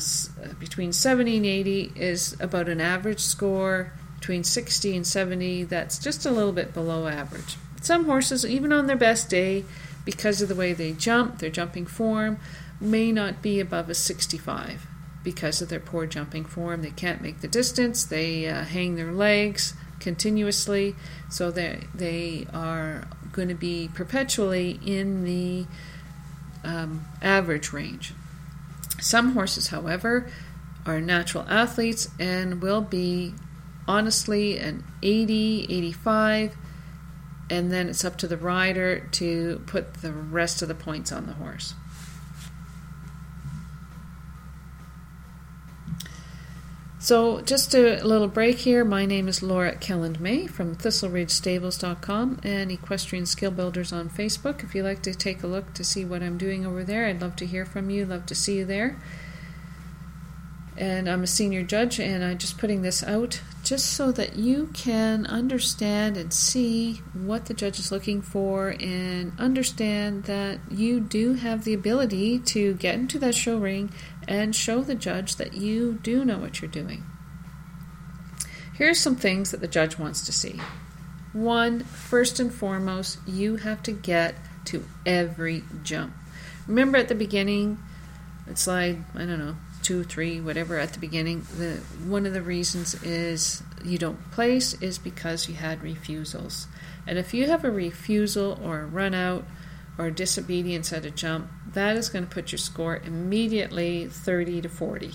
between 0.59 0.93
70 0.93 1.37
and 1.37 1.47
80 1.47 1.93
is 1.95 2.37
about 2.41 2.69
an 2.69 2.81
average 2.81 3.21
score. 3.21 3.93
Between 4.19 4.45
60 4.45 4.97
and 4.97 5.07
70, 5.07 5.65
that's 5.65 5.99
just 5.99 6.27
a 6.27 6.31
little 6.31 6.53
bit 6.53 6.75
below 6.75 7.07
average. 7.07 7.57
Some 7.81 8.05
horses, 8.05 8.45
even 8.45 8.73
on 8.73 8.87
their 8.87 8.97
best 8.97 9.31
day, 9.31 9.65
because 10.05 10.43
of 10.43 10.49
the 10.49 10.55
way 10.55 10.73
they 10.73 10.93
jump, 10.93 11.39
their 11.39 11.51
jumping 11.51 11.87
form, 11.87 12.39
may 12.81 13.13
not 13.13 13.43
be 13.43 13.61
above 13.61 13.89
a 13.89 13.95
65 13.95 14.87
because 15.23 15.61
of 15.61 15.69
their 15.69 15.81
poor 15.81 16.07
jumping 16.07 16.45
form. 16.45 16.83
They 16.83 16.91
can't 16.91 17.21
make 17.21 17.41
the 17.41 17.49
distance, 17.49 18.05
they 18.05 18.47
uh, 18.47 18.65
hang 18.65 18.97
their 18.97 19.13
legs 19.13 19.75
continuously, 19.99 20.97
so 21.29 21.51
they, 21.51 21.85
they 21.95 22.47
are 22.53 23.07
going 23.33 23.49
to 23.49 23.55
be 23.55 23.91
perpetually 23.95 24.81
in 24.85 25.25
the 25.25 25.67
um, 26.65 27.05
average 27.23 27.73
range. 27.73 28.15
Some 29.01 29.33
horses, 29.33 29.69
however, 29.69 30.29
are 30.87 31.01
natural 31.01 31.45
athletes 31.49 32.09
and 32.19 32.63
will 32.63 32.81
be 32.81 33.35
honestly 33.89 34.59
an 34.59 34.85
80, 35.03 35.67
85, 35.69 36.57
and 37.49 37.73
then 37.73 37.89
it's 37.89 38.05
up 38.05 38.17
to 38.19 38.29
the 38.29 38.37
rider 38.37 39.01
to 39.13 39.63
put 39.67 39.95
the 39.95 40.13
rest 40.13 40.63
of 40.63 40.69
the 40.69 40.75
points 40.75 41.11
on 41.11 41.27
the 41.27 41.33
So, 47.03 47.41
just 47.41 47.75
a 47.75 48.05
little 48.05 48.29
break 48.29 48.59
here. 48.59 48.85
My 48.85 49.07
name 49.07 49.27
is 49.27 49.43
Laura 49.43 49.75
Kelland 49.75 50.21
May 50.21 50.47
from 50.47 50.77
ThistleRidgeStables.com 50.77 52.41
and 52.43 52.71
Equestrian 52.71 53.25
Skill 53.25 53.53
Builders 53.53 53.91
on 53.91 54.11
Facebook. 54.11 54.63
If 54.63 54.75
you'd 54.75 54.83
like 54.83 55.01
to 55.05 55.15
take 55.15 55.43
a 55.43 55.47
look 55.47 55.73
to 55.75 55.83
see 55.83 56.05
what 56.05 56.23
I'm 56.23 56.37
doing 56.37 56.67
over 56.67 56.85
there, 56.85 57.07
I'd 57.07 57.23
love 57.23 57.37
to 57.37 57.47
hear 57.47 57.65
from 57.65 57.89
you. 57.89 58.05
Love 58.05 58.27
to 58.27 58.35
see 58.35 58.59
you 58.59 58.67
there. 58.67 59.01
And 60.77 61.09
I'm 61.09 61.23
a 61.23 61.27
senior 61.27 61.63
judge, 61.63 61.99
and 61.99 62.23
I'm 62.23 62.37
just 62.37 62.59
putting 62.59 62.83
this 62.83 63.03
out 63.03 63.41
just 63.65 63.87
so 63.95 64.13
that 64.13 64.37
you 64.37 64.69
can 64.75 65.27
understand 65.27 66.19
and 66.19 66.33
see 66.35 67.01
what 67.15 67.47
the 67.47 67.55
judge 67.55 67.79
is 67.79 67.91
looking 67.91 68.21
for 68.21 68.75
and 68.79 69.33
understand 69.39 70.25
that 70.25 70.59
you 70.71 71.01
do 71.01 71.35
have 71.35 71.65
the 71.65 71.73
ability 71.75 72.39
to 72.41 72.75
get 72.75 72.95
into 72.95 73.19
that 73.19 73.35
show 73.35 73.57
ring 73.57 73.91
and 74.31 74.55
show 74.55 74.81
the 74.81 74.95
judge 74.95 75.37
that 75.37 75.55
you 75.55 75.99
do 76.05 76.25
know 76.25 76.39
what 76.39 76.63
you're 76.63 76.71
doing. 76.71 77.05
Here's 78.73 79.01
some 79.01 79.17
things 79.17 79.51
that 79.51 79.61
the 79.61 79.69
judge 79.69 79.99
wants 79.99 80.25
to 80.25 80.33
see. 80.33 80.61
One, 81.33 81.81
first 81.81 82.39
and 82.39 82.55
foremost, 82.55 83.19
you 83.27 83.57
have 83.57 83.83
to 83.83 83.93
get 83.93 84.37
to 84.67 84.85
every 85.05 85.65
jump. 85.83 86.15
Remember 86.69 86.97
at 86.97 87.09
the 87.09 87.15
beginning, 87.17 87.79
it's 88.47 88.69
like, 88.69 88.99
I 89.17 89.27
don't 89.27 89.41
know, 89.41 89.57
two, 89.83 90.05
three, 90.05 90.41
whatever 90.41 90.79
at 90.79 90.93
the 90.93 91.01
beginning, 91.01 91.45
the 91.57 91.81
one 92.07 92.25
of 92.25 92.33
the 92.33 92.43
reasons 92.43 92.95
is 93.03 93.65
you 93.85 93.99
don't 93.99 94.31
place 94.31 94.81
is 94.81 94.99
because 94.99 95.49
you 95.49 95.57
had 95.57 95.83
refusals. 95.83 96.69
And 97.05 97.19
if 97.19 97.35
you 97.35 97.49
have 97.49 97.65
a 97.65 97.71
refusal 97.71 98.61
or 98.63 98.81
a 98.81 98.87
run 98.87 99.13
out 99.13 99.45
or 99.99 100.11
disobedience 100.11 100.93
at 100.93 101.05
a 101.05 101.11
jump, 101.11 101.49
that 101.73 101.97
is 101.97 102.09
going 102.09 102.27
to 102.27 102.31
put 102.31 102.53
your 102.53 102.59
score 102.59 102.97
immediately 103.05 104.07
30 104.07 104.63
to 104.63 104.69
40. 104.69 105.13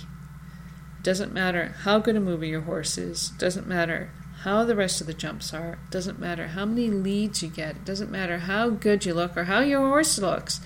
Doesn't 1.03 1.33
matter 1.33 1.75
how 1.83 1.99
good 1.99 2.15
a 2.15 2.19
mover 2.19 2.45
your 2.45 2.61
horse 2.61 2.97
is, 2.97 3.29
doesn't 3.37 3.67
matter 3.67 4.11
how 4.41 4.63
the 4.63 4.75
rest 4.75 5.01
of 5.01 5.07
the 5.07 5.13
jumps 5.13 5.53
are, 5.53 5.77
doesn't 5.89 6.19
matter 6.19 6.47
how 6.49 6.65
many 6.65 6.89
leads 6.89 7.41
you 7.41 7.49
get, 7.49 7.77
it 7.77 7.85
doesn't 7.85 8.11
matter 8.11 8.39
how 8.39 8.69
good 8.69 9.05
you 9.05 9.13
look 9.13 9.35
or 9.35 9.45
how 9.45 9.59
your 9.59 9.81
horse 9.81 10.17
looks. 10.17 10.61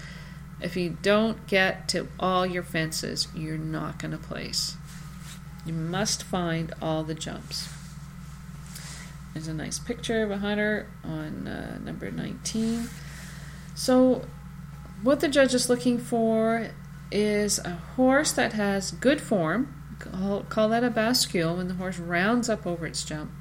If 0.61 0.75
you 0.75 0.97
don't 1.01 1.47
get 1.47 1.87
to 1.89 2.07
all 2.19 2.45
your 2.45 2.63
fences, 2.63 3.27
you're 3.33 3.57
not 3.57 3.99
going 3.99 4.11
to 4.11 4.17
place. 4.17 4.75
You 5.65 5.73
must 5.73 6.23
find 6.23 6.73
all 6.81 7.03
the 7.03 7.13
jumps. 7.13 7.69
There's 9.33 9.47
a 9.47 9.53
nice 9.53 9.79
picture 9.79 10.23
of 10.23 10.31
a 10.31 10.37
hunter 10.37 10.87
on 11.03 11.47
uh, 11.47 11.79
number 11.83 12.11
19. 12.11 12.89
So, 13.75 14.25
what 15.01 15.19
the 15.19 15.27
judge 15.27 15.53
is 15.53 15.69
looking 15.69 15.97
for 15.97 16.69
is 17.11 17.59
a 17.59 17.75
horse 17.95 18.31
that 18.31 18.53
has 18.53 18.91
good 18.91 19.21
form. 19.21 19.75
Call, 19.99 20.43
call 20.43 20.69
that 20.69 20.83
a 20.83 20.89
bascule 20.89 21.57
when 21.57 21.67
the 21.67 21.73
horse 21.75 21.99
rounds 21.99 22.49
up 22.49 22.65
over 22.65 22.85
its 22.85 23.03
jump. 23.03 23.31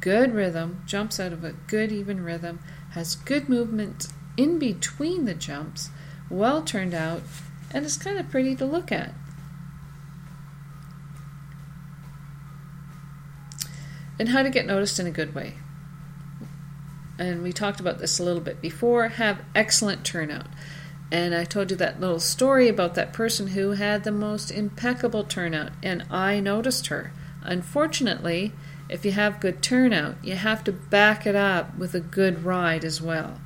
Good 0.00 0.34
rhythm, 0.34 0.82
jumps 0.86 1.20
out 1.20 1.32
of 1.32 1.44
a 1.44 1.52
good 1.52 1.92
even 1.92 2.24
rhythm, 2.24 2.60
has 2.90 3.14
good 3.14 3.48
movement 3.48 4.08
in 4.36 4.58
between 4.58 5.24
the 5.24 5.34
jumps, 5.34 5.90
well 6.28 6.62
turned 6.62 6.94
out, 6.94 7.22
and 7.70 7.84
is 7.84 7.96
kind 7.96 8.18
of 8.18 8.30
pretty 8.30 8.56
to 8.56 8.66
look 8.66 8.90
at. 8.90 9.14
And 14.18 14.30
how 14.30 14.42
to 14.42 14.50
get 14.50 14.66
noticed 14.66 14.98
in 14.98 15.06
a 15.06 15.10
good 15.10 15.34
way 15.34 15.54
and 17.22 17.42
we 17.42 17.52
talked 17.52 17.80
about 17.80 17.98
this 17.98 18.18
a 18.18 18.24
little 18.24 18.40
bit 18.40 18.60
before, 18.60 19.08
have 19.08 19.42
excellent 19.54 20.04
turnout. 20.04 20.46
And 21.12 21.34
I 21.34 21.44
told 21.44 21.70
you 21.70 21.76
that 21.76 22.00
little 22.00 22.20
story 22.20 22.70
about 22.70 22.94
that 22.94 23.12
person 23.12 23.48
who 23.48 23.72
had 23.72 24.02
the 24.02 24.10
most 24.10 24.50
impeccable 24.50 25.24
turnout, 25.24 25.72
and 25.82 26.06
I 26.10 26.40
noticed 26.40 26.86
her. 26.86 27.12
Unfortunately, 27.42 28.52
if 28.88 29.04
you 29.04 29.12
have 29.12 29.38
good 29.38 29.62
turnout, 29.62 30.16
you 30.24 30.36
have 30.36 30.64
to 30.64 30.72
back 30.72 31.26
it 31.26 31.36
up 31.36 31.76
with 31.76 31.94
a 31.94 32.00
good 32.00 32.44
ride 32.46 32.82
as 32.82 33.02
well. 33.02 33.38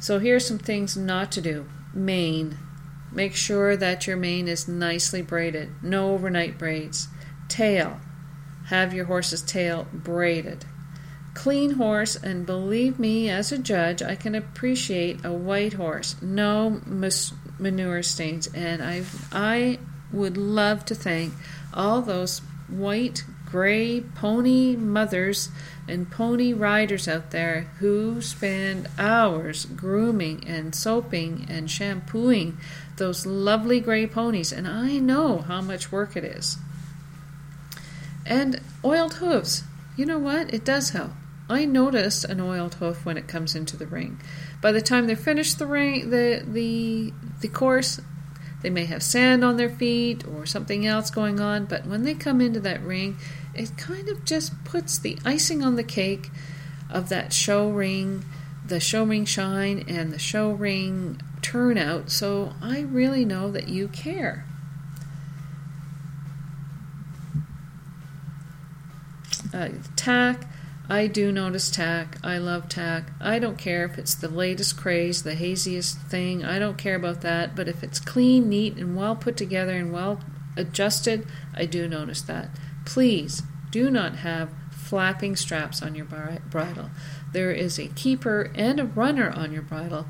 So 0.00 0.20
here 0.20 0.36
are 0.36 0.40
some 0.40 0.58
things 0.58 0.96
not 0.96 1.30
to 1.32 1.42
do. 1.42 1.66
Mane. 1.92 2.56
Make 3.12 3.36
sure 3.36 3.76
that 3.76 4.06
your 4.06 4.16
mane 4.16 4.48
is 4.48 4.66
nicely 4.66 5.20
braided. 5.20 5.72
No 5.82 6.14
overnight 6.14 6.56
braids. 6.56 7.08
Tail. 7.48 8.00
Have 8.68 8.94
your 8.94 9.04
horse's 9.04 9.42
tail 9.42 9.86
braided 9.92 10.64
clean 11.36 11.72
horse, 11.72 12.16
and 12.16 12.46
believe 12.46 12.98
me, 12.98 13.28
as 13.28 13.52
a 13.52 13.58
judge, 13.58 14.02
I 14.02 14.16
can 14.16 14.34
appreciate 14.34 15.22
a 15.22 15.32
white 15.32 15.74
horse, 15.74 16.16
no 16.22 16.80
manure 17.58 18.02
stains, 18.02 18.48
and 18.54 18.82
I 18.82 19.04
I 19.30 19.78
would 20.10 20.38
love 20.38 20.86
to 20.86 20.94
thank 20.94 21.34
all 21.74 22.00
those 22.00 22.38
white, 22.68 23.24
gray 23.44 24.00
pony 24.00 24.76
mothers 24.76 25.50
and 25.86 26.10
pony 26.10 26.52
riders 26.54 27.06
out 27.06 27.30
there 27.30 27.68
who 27.80 28.20
spend 28.22 28.88
hours 28.98 29.66
grooming 29.66 30.42
and 30.48 30.74
soaping 30.74 31.46
and 31.48 31.70
shampooing 31.70 32.56
those 32.96 33.26
lovely 33.26 33.78
gray 33.78 34.06
ponies, 34.06 34.52
and 34.52 34.66
I 34.66 34.98
know 34.98 35.38
how 35.42 35.60
much 35.60 35.92
work 35.92 36.16
it 36.16 36.24
is. 36.24 36.56
And 38.24 38.60
oiled 38.82 39.14
hooves. 39.14 39.64
You 39.96 40.06
know 40.06 40.18
what? 40.18 40.52
It 40.52 40.64
does 40.64 40.90
help. 40.90 41.12
I 41.48 41.64
notice 41.64 42.24
an 42.24 42.40
oiled 42.40 42.74
hoof 42.74 43.04
when 43.04 43.16
it 43.16 43.28
comes 43.28 43.54
into 43.54 43.76
the 43.76 43.86
ring. 43.86 44.20
By 44.60 44.72
the 44.72 44.80
time 44.80 45.06
they 45.06 45.14
finish 45.14 45.54
the 45.54 45.66
ring, 45.66 46.10
the 46.10 46.42
the 46.46 47.12
the 47.40 47.48
course, 47.48 48.00
they 48.62 48.70
may 48.70 48.86
have 48.86 49.02
sand 49.02 49.44
on 49.44 49.56
their 49.56 49.70
feet 49.70 50.26
or 50.26 50.44
something 50.44 50.86
else 50.86 51.10
going 51.10 51.40
on. 51.40 51.66
But 51.66 51.86
when 51.86 52.02
they 52.02 52.14
come 52.14 52.40
into 52.40 52.58
that 52.60 52.82
ring, 52.82 53.16
it 53.54 53.76
kind 53.76 54.08
of 54.08 54.24
just 54.24 54.64
puts 54.64 54.98
the 54.98 55.18
icing 55.24 55.62
on 55.62 55.76
the 55.76 55.84
cake 55.84 56.30
of 56.90 57.08
that 57.10 57.32
show 57.32 57.70
ring, 57.70 58.24
the 58.66 58.80
show 58.80 59.04
ring 59.04 59.24
shine, 59.24 59.84
and 59.86 60.12
the 60.12 60.18
show 60.18 60.50
ring 60.50 61.20
turnout. 61.42 62.10
So 62.10 62.54
I 62.60 62.80
really 62.80 63.24
know 63.24 63.52
that 63.52 63.68
you 63.68 63.86
care. 63.88 64.44
Uh, 69.54 69.68
tack 69.94 70.44
I 70.88 71.08
do 71.08 71.32
notice 71.32 71.70
tack. 71.70 72.18
I 72.22 72.38
love 72.38 72.68
tack. 72.68 73.10
I 73.20 73.38
don't 73.38 73.58
care 73.58 73.84
if 73.84 73.98
it's 73.98 74.14
the 74.14 74.28
latest 74.28 74.76
craze, 74.76 75.22
the 75.22 75.34
haziest 75.34 75.98
thing. 76.02 76.44
I 76.44 76.58
don't 76.58 76.78
care 76.78 76.94
about 76.94 77.22
that. 77.22 77.56
But 77.56 77.68
if 77.68 77.82
it's 77.82 77.98
clean, 77.98 78.48
neat, 78.48 78.76
and 78.76 78.96
well 78.96 79.16
put 79.16 79.36
together 79.36 79.72
and 79.72 79.92
well 79.92 80.20
adjusted, 80.56 81.26
I 81.54 81.66
do 81.66 81.88
notice 81.88 82.22
that. 82.22 82.50
Please 82.84 83.42
do 83.70 83.90
not 83.90 84.16
have 84.16 84.50
flapping 84.70 85.34
straps 85.34 85.82
on 85.82 85.96
your 85.96 86.04
bridle. 86.04 86.90
There 87.32 87.50
is 87.50 87.78
a 87.78 87.88
keeper 87.88 88.52
and 88.54 88.78
a 88.78 88.84
runner 88.84 89.30
on 89.30 89.52
your 89.52 89.62
bridle 89.62 90.06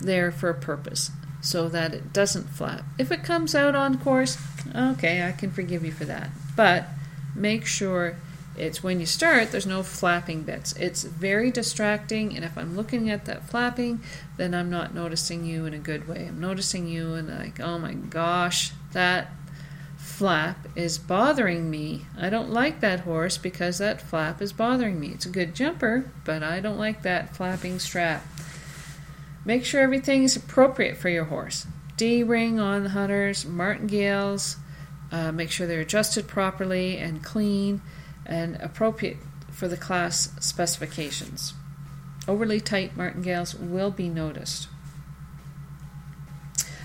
there 0.00 0.30
for 0.30 0.48
a 0.48 0.54
purpose 0.54 1.10
so 1.40 1.68
that 1.68 1.92
it 1.92 2.12
doesn't 2.12 2.48
flap. 2.48 2.84
If 2.98 3.10
it 3.10 3.24
comes 3.24 3.54
out 3.54 3.74
on 3.74 3.98
course, 3.98 4.38
okay, 4.74 5.26
I 5.26 5.32
can 5.32 5.50
forgive 5.50 5.84
you 5.84 5.92
for 5.92 6.04
that. 6.04 6.30
But 6.56 6.86
make 7.34 7.66
sure 7.66 8.16
it's 8.56 8.82
when 8.82 9.00
you 9.00 9.06
start, 9.06 9.50
there's 9.50 9.66
no 9.66 9.82
flapping 9.82 10.42
bits. 10.42 10.72
It's 10.74 11.02
very 11.02 11.50
distracting, 11.50 12.36
and 12.36 12.44
if 12.44 12.56
I'm 12.56 12.76
looking 12.76 13.10
at 13.10 13.24
that 13.24 13.48
flapping, 13.48 14.00
then 14.36 14.54
I'm 14.54 14.70
not 14.70 14.94
noticing 14.94 15.44
you 15.44 15.66
in 15.66 15.74
a 15.74 15.78
good 15.78 16.06
way. 16.06 16.26
I'm 16.28 16.40
noticing 16.40 16.86
you 16.86 17.14
and 17.14 17.28
like, 17.28 17.58
oh 17.60 17.78
my 17.78 17.94
gosh, 17.94 18.72
that 18.92 19.32
flap 19.96 20.68
is 20.76 20.98
bothering 20.98 21.68
me. 21.68 22.06
I 22.16 22.30
don't 22.30 22.50
like 22.50 22.80
that 22.80 23.00
horse 23.00 23.38
because 23.38 23.78
that 23.78 24.00
flap 24.00 24.40
is 24.40 24.52
bothering 24.52 25.00
me. 25.00 25.08
It's 25.08 25.26
a 25.26 25.30
good 25.30 25.54
jumper, 25.54 26.10
but 26.24 26.42
I 26.42 26.60
don't 26.60 26.78
like 26.78 27.02
that 27.02 27.34
flapping 27.34 27.80
strap. 27.80 28.24
Make 29.44 29.64
sure 29.64 29.80
everything 29.80 30.22
is 30.22 30.36
appropriate 30.36 30.96
for 30.96 31.08
your 31.08 31.24
horse. 31.24 31.66
D 31.96 32.22
ring 32.22 32.60
on 32.60 32.84
the 32.84 32.90
hunters, 32.90 33.44
martingales. 33.44 34.56
Uh, 35.10 35.32
make 35.32 35.50
sure 35.50 35.66
they're 35.66 35.80
adjusted 35.80 36.26
properly 36.28 36.98
and 36.98 37.22
clean 37.22 37.80
and 38.26 38.56
appropriate 38.56 39.18
for 39.50 39.68
the 39.68 39.76
class 39.76 40.30
specifications. 40.40 41.54
Overly 42.26 42.60
tight 42.60 42.96
martingales 42.96 43.54
will 43.54 43.90
be 43.90 44.08
noticed. 44.08 44.68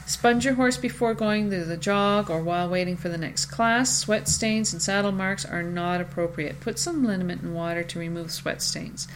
Sponge 0.05 0.43
your 0.43 0.55
horse 0.55 0.75
before 0.75 1.13
going 1.13 1.51
to 1.51 1.63
the 1.63 1.77
jog 1.77 2.31
or 2.31 2.41
while 2.41 2.67
waiting 2.67 2.97
for 2.97 3.09
the 3.09 3.17
next 3.17 3.45
class. 3.45 3.95
Sweat 3.99 4.27
stains 4.27 4.73
and 4.73 4.81
saddle 4.81 5.11
marks 5.11 5.45
are 5.45 5.61
not 5.61 6.01
appropriate. 6.01 6.59
Put 6.59 6.79
some 6.79 7.05
liniment 7.05 7.43
in 7.43 7.53
water 7.53 7.83
to 7.83 7.99
remove 7.99 8.31
sweat 8.31 8.61
stains. 8.61 9.07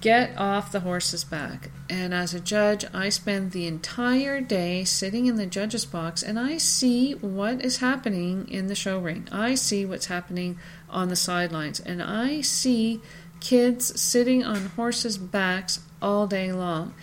Get 0.00 0.38
off 0.38 0.70
the 0.70 0.80
horse's 0.80 1.24
back. 1.24 1.70
And 1.90 2.14
as 2.14 2.34
a 2.34 2.40
judge, 2.40 2.84
I 2.94 3.08
spend 3.08 3.50
the 3.50 3.66
entire 3.66 4.40
day 4.40 4.84
sitting 4.84 5.26
in 5.26 5.34
the 5.34 5.44
judge's 5.46 5.84
box 5.84 6.22
and 6.22 6.38
I 6.38 6.58
see 6.58 7.14
what 7.14 7.64
is 7.64 7.78
happening 7.78 8.46
in 8.48 8.68
the 8.68 8.76
show 8.76 9.00
ring. 9.00 9.26
I 9.32 9.56
see 9.56 9.84
what's 9.84 10.06
happening 10.06 10.58
on 10.88 11.08
the 11.08 11.16
sidelines. 11.16 11.80
And 11.80 12.02
I 12.02 12.40
see 12.40 13.00
kids 13.40 14.00
sitting 14.00 14.44
on 14.44 14.66
horses' 14.66 15.18
backs 15.18 15.80
all 16.00 16.26
day 16.26 16.52
long 16.52 16.94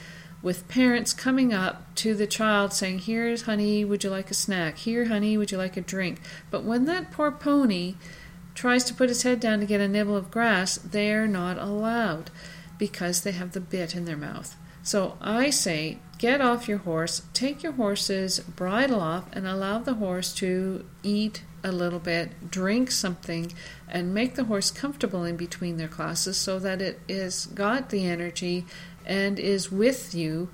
with 0.41 0.67
parents 0.67 1.13
coming 1.13 1.53
up 1.53 1.95
to 1.95 2.13
the 2.13 2.27
child 2.27 2.73
saying, 2.73 2.99
Here's, 2.99 3.43
honey, 3.43 3.85
would 3.85 4.03
you 4.03 4.09
like 4.09 4.29
a 4.29 4.35
snack? 4.35 4.77
Here, 4.77 5.05
honey, 5.05 5.37
would 5.37 5.51
you 5.51 5.57
like 5.57 5.77
a 5.77 5.81
drink? 5.81 6.19
But 6.51 6.63
when 6.63 6.85
that 6.85 7.11
poor 7.11 7.31
pony 7.31 7.95
tries 8.53 8.83
to 8.85 8.93
put 8.93 9.09
his 9.09 9.23
head 9.23 9.39
down 9.39 9.61
to 9.61 9.65
get 9.65 9.81
a 9.81 9.87
nibble 9.87 10.17
of 10.17 10.29
grass, 10.29 10.75
they're 10.77 11.27
not 11.27 11.57
allowed 11.57 12.29
because 12.77 13.21
they 13.21 13.31
have 13.31 13.53
the 13.53 13.61
bit 13.61 13.95
in 13.95 14.05
their 14.05 14.17
mouth. 14.17 14.55
So 14.83 15.17
I 15.21 15.49
say, 15.49 15.99
get 16.17 16.41
off 16.41 16.67
your 16.67 16.79
horse, 16.79 17.21
take 17.33 17.63
your 17.63 17.71
horse's 17.73 18.39
bridle 18.39 18.99
off, 18.99 19.25
and 19.31 19.47
allow 19.47 19.79
the 19.79 19.95
horse 19.95 20.33
to 20.35 20.85
eat 21.01 21.43
a 21.63 21.71
little 21.71 21.99
bit, 21.99 22.51
drink 22.51 22.91
something, 22.91 23.53
and 23.87 24.13
make 24.13 24.35
the 24.35 24.45
horse 24.45 24.71
comfortable 24.71 25.23
in 25.23 25.37
between 25.37 25.77
their 25.77 25.87
classes 25.87 26.37
so 26.37 26.59
that 26.59 26.81
it 26.81 26.99
is 27.07 27.45
got 27.47 27.89
the 27.89 28.05
energy 28.05 28.65
and 29.05 29.39
is 29.39 29.71
with 29.71 30.13
you 30.13 30.49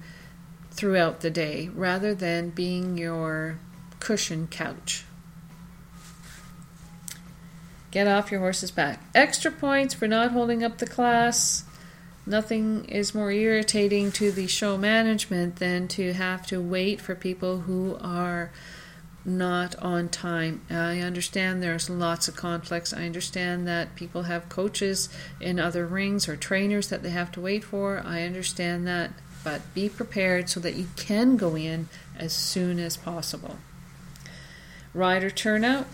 throughout 0.72 1.22
the 1.22 1.30
day 1.30 1.70
rather 1.74 2.14
than 2.14 2.50
being 2.50 2.98
your 2.98 3.60
cushion 4.00 4.48
couch. 4.48 5.04
Get 7.92 8.08
off 8.08 8.32
your 8.32 8.40
horse's 8.40 8.72
back. 8.72 9.02
Extra 9.16 9.52
points 9.52 9.94
for 9.94 10.08
not 10.08 10.32
holding 10.32 10.64
up 10.64 10.78
the 10.78 10.86
class. 10.86 11.64
Nothing 12.26 12.86
is 12.86 13.16
more 13.16 13.32
irritating 13.32 14.12
to 14.14 14.32
the 14.32 14.46
show 14.46 14.78
management 14.78 15.56
than 15.56 15.88
to 15.90 16.14
have 16.14 16.46
to 16.48 16.62
wait 16.62 17.02
for 17.02 17.16
people 17.16 17.62
who 17.62 17.98
are 18.00 18.52
not 19.26 19.76
on 19.80 20.10
time. 20.10 20.62
I 20.70 21.00
understand 21.00 21.62
there's 21.62 21.90
lots 21.90 22.28
of 22.28 22.36
conflicts. 22.36 22.94
I 22.94 23.06
understand 23.06 23.68
that 23.68 23.96
people 23.96 24.24
have 24.24 24.50
coaches 24.50 25.10
in 25.40 25.60
other 25.60 25.86
rings 25.86 26.28
or 26.30 26.36
trainers 26.36 26.90
that 26.90 27.04
they 27.04 27.10
have 27.10 27.32
to 27.34 27.42
wait 27.42 27.64
for. 27.64 28.02
I 28.06 28.24
understand 28.24 28.88
that, 28.88 29.12
but 29.44 29.74
be 29.74 29.90
prepared 29.90 30.50
so 30.50 30.60
that 30.62 30.76
you 30.76 30.88
can 30.96 31.38
go 31.38 31.56
in 31.56 31.90
as 32.18 32.34
soon 32.34 32.80
as 32.80 32.98
possible. 32.98 33.58
Rider 34.94 35.30
turnout, 35.30 35.88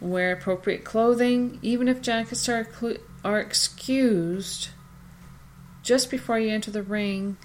wear 0.00 0.32
appropriate 0.32 0.84
clothing, 0.84 1.58
even 1.62 1.88
if 1.88 2.02
jackets 2.02 2.48
are, 2.48 2.68
are 3.24 3.40
excused. 3.40 4.68
Just 5.82 6.10
before 6.10 6.38
you 6.38 6.50
enter 6.50 6.70
the 6.70 6.82
ring, 6.82 7.38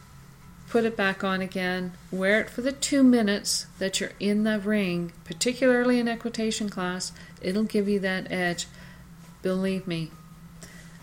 put 0.69 0.85
it 0.85 0.97
back 0.97 1.23
on 1.23 1.41
again, 1.41 1.93
wear 2.11 2.41
it 2.41 2.49
for 2.49 2.61
the 2.61 2.71
two 2.71 3.03
minutes 3.03 3.67
that 3.79 3.99
you're 3.99 4.13
in 4.19 4.43
the 4.43 4.59
ring, 4.59 5.11
particularly 5.23 5.99
in 5.99 6.07
equitation 6.07 6.69
class. 6.69 7.11
It'll 7.41 7.63
give 7.63 7.87
you 7.87 7.99
that 7.99 8.31
edge. 8.31 8.67
Believe 9.41 9.87
me. 9.87 10.11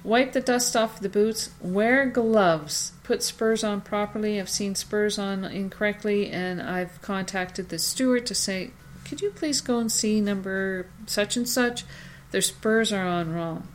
Wipe 0.03 0.33
the 0.33 0.41
dust 0.41 0.75
off 0.75 1.01
the 1.01 1.11
boots, 1.11 1.51
wear 1.61 2.07
gloves, 2.07 2.93
put 3.05 3.23
spurs 3.23 3.63
on 3.63 3.83
properly. 3.83 4.41
I've 4.41 4.49
seen 4.49 4.75
spurs 4.75 5.19
on 5.19 5.45
incorrectly, 5.45 6.31
and 6.31 6.63
I've 6.63 7.03
contacted 7.03 7.69
the 7.69 7.79
steward 7.79 8.25
to 8.27 8.35
say, 8.35 8.71
Could 9.05 9.21
you 9.21 9.31
please 9.31 9.61
go 9.61 9.79
and 9.79 9.93
see 9.93 10.21
number 10.21 10.87
such 11.07 11.37
and 11.37 11.47
such? 11.47 11.85
Their 12.31 12.41
spurs 12.41 12.93
are 12.93 13.07
on 13.07 13.35
wrong. 13.35 13.69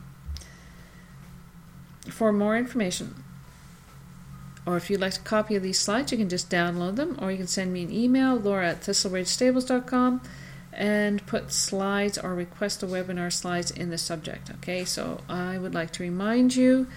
For 2.10 2.32
more 2.32 2.56
information, 2.56 3.22
or 4.66 4.76
if 4.76 4.90
you'd 4.90 5.00
like 5.00 5.14
a 5.14 5.20
copy 5.20 5.54
of 5.54 5.62
these 5.62 5.78
slides, 5.78 6.10
you 6.10 6.18
can 6.18 6.28
just 6.28 6.50
download 6.50 6.96
them, 6.96 7.16
or 7.20 7.30
you 7.30 7.38
can 7.38 7.46
send 7.46 7.72
me 7.72 7.84
an 7.84 7.92
email, 7.92 8.34
laura 8.34 8.70
at 8.70 8.82
thistleridgestables.com, 8.82 10.20
and 10.72 11.24
put 11.26 11.52
slides 11.52 12.18
or 12.18 12.34
request 12.34 12.82
a 12.82 12.86
webinar 12.86 13.32
slides 13.32 13.70
in 13.70 13.90
the 13.90 13.98
subject. 13.98 14.50
Okay, 14.50 14.84
so 14.84 15.22
I 15.28 15.56
would 15.56 15.72
like 15.72 15.92
to 15.92 16.02
remind 16.02 16.56
you 16.56 16.88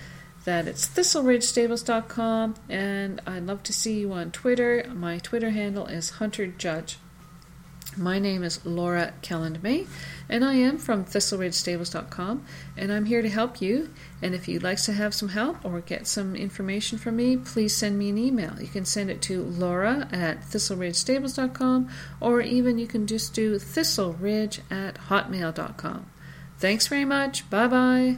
that 0.45 0.67
it's 0.67 0.87
thistleridgestables.com, 0.87 2.55
and 2.67 3.21
I'd 3.27 3.45
love 3.45 3.61
to 3.63 3.73
see 3.73 3.99
you 3.99 4.11
on 4.13 4.31
Twitter. 4.31 4.85
My 4.93 5.19
Twitter 5.19 5.51
handle 5.51 5.85
is 5.85 6.09
Hunter 6.11 6.47
Judge. 6.47 6.97
My 7.97 8.19
name 8.19 8.43
is 8.43 8.63
Laura 8.65 9.13
Kelland 9.21 9.63
May, 9.63 9.87
and 10.29 10.45
I 10.45 10.53
am 10.53 10.77
from 10.77 11.05
ThistleRidgeStables.com, 11.05 12.45
and 12.77 12.93
I'm 12.93 13.05
here 13.05 13.21
to 13.21 13.29
help 13.29 13.61
you. 13.61 13.89
And 14.21 14.35
if 14.35 14.47
you'd 14.47 14.63
like 14.63 14.81
to 14.83 14.93
have 14.93 15.13
some 15.13 15.29
help 15.29 15.65
or 15.65 15.81
get 15.81 16.07
some 16.07 16.35
information 16.35 16.97
from 16.97 17.15
me, 17.15 17.35
please 17.35 17.75
send 17.75 17.97
me 17.97 18.09
an 18.09 18.17
email. 18.17 18.53
You 18.59 18.67
can 18.67 18.85
send 18.85 19.09
it 19.09 19.21
to 19.23 19.43
Laura 19.43 20.07
at 20.11 20.41
ThistleRidgeStables.com, 20.41 21.89
or 22.21 22.41
even 22.41 22.77
you 22.77 22.87
can 22.87 23.07
just 23.07 23.33
do 23.33 23.55
ThistleRidge 23.55 24.59
at 24.71 24.95
Hotmail.com. 25.09 26.05
Thanks 26.57 26.87
very 26.87 27.05
much. 27.05 27.49
Bye 27.49 27.67
bye. 27.67 28.17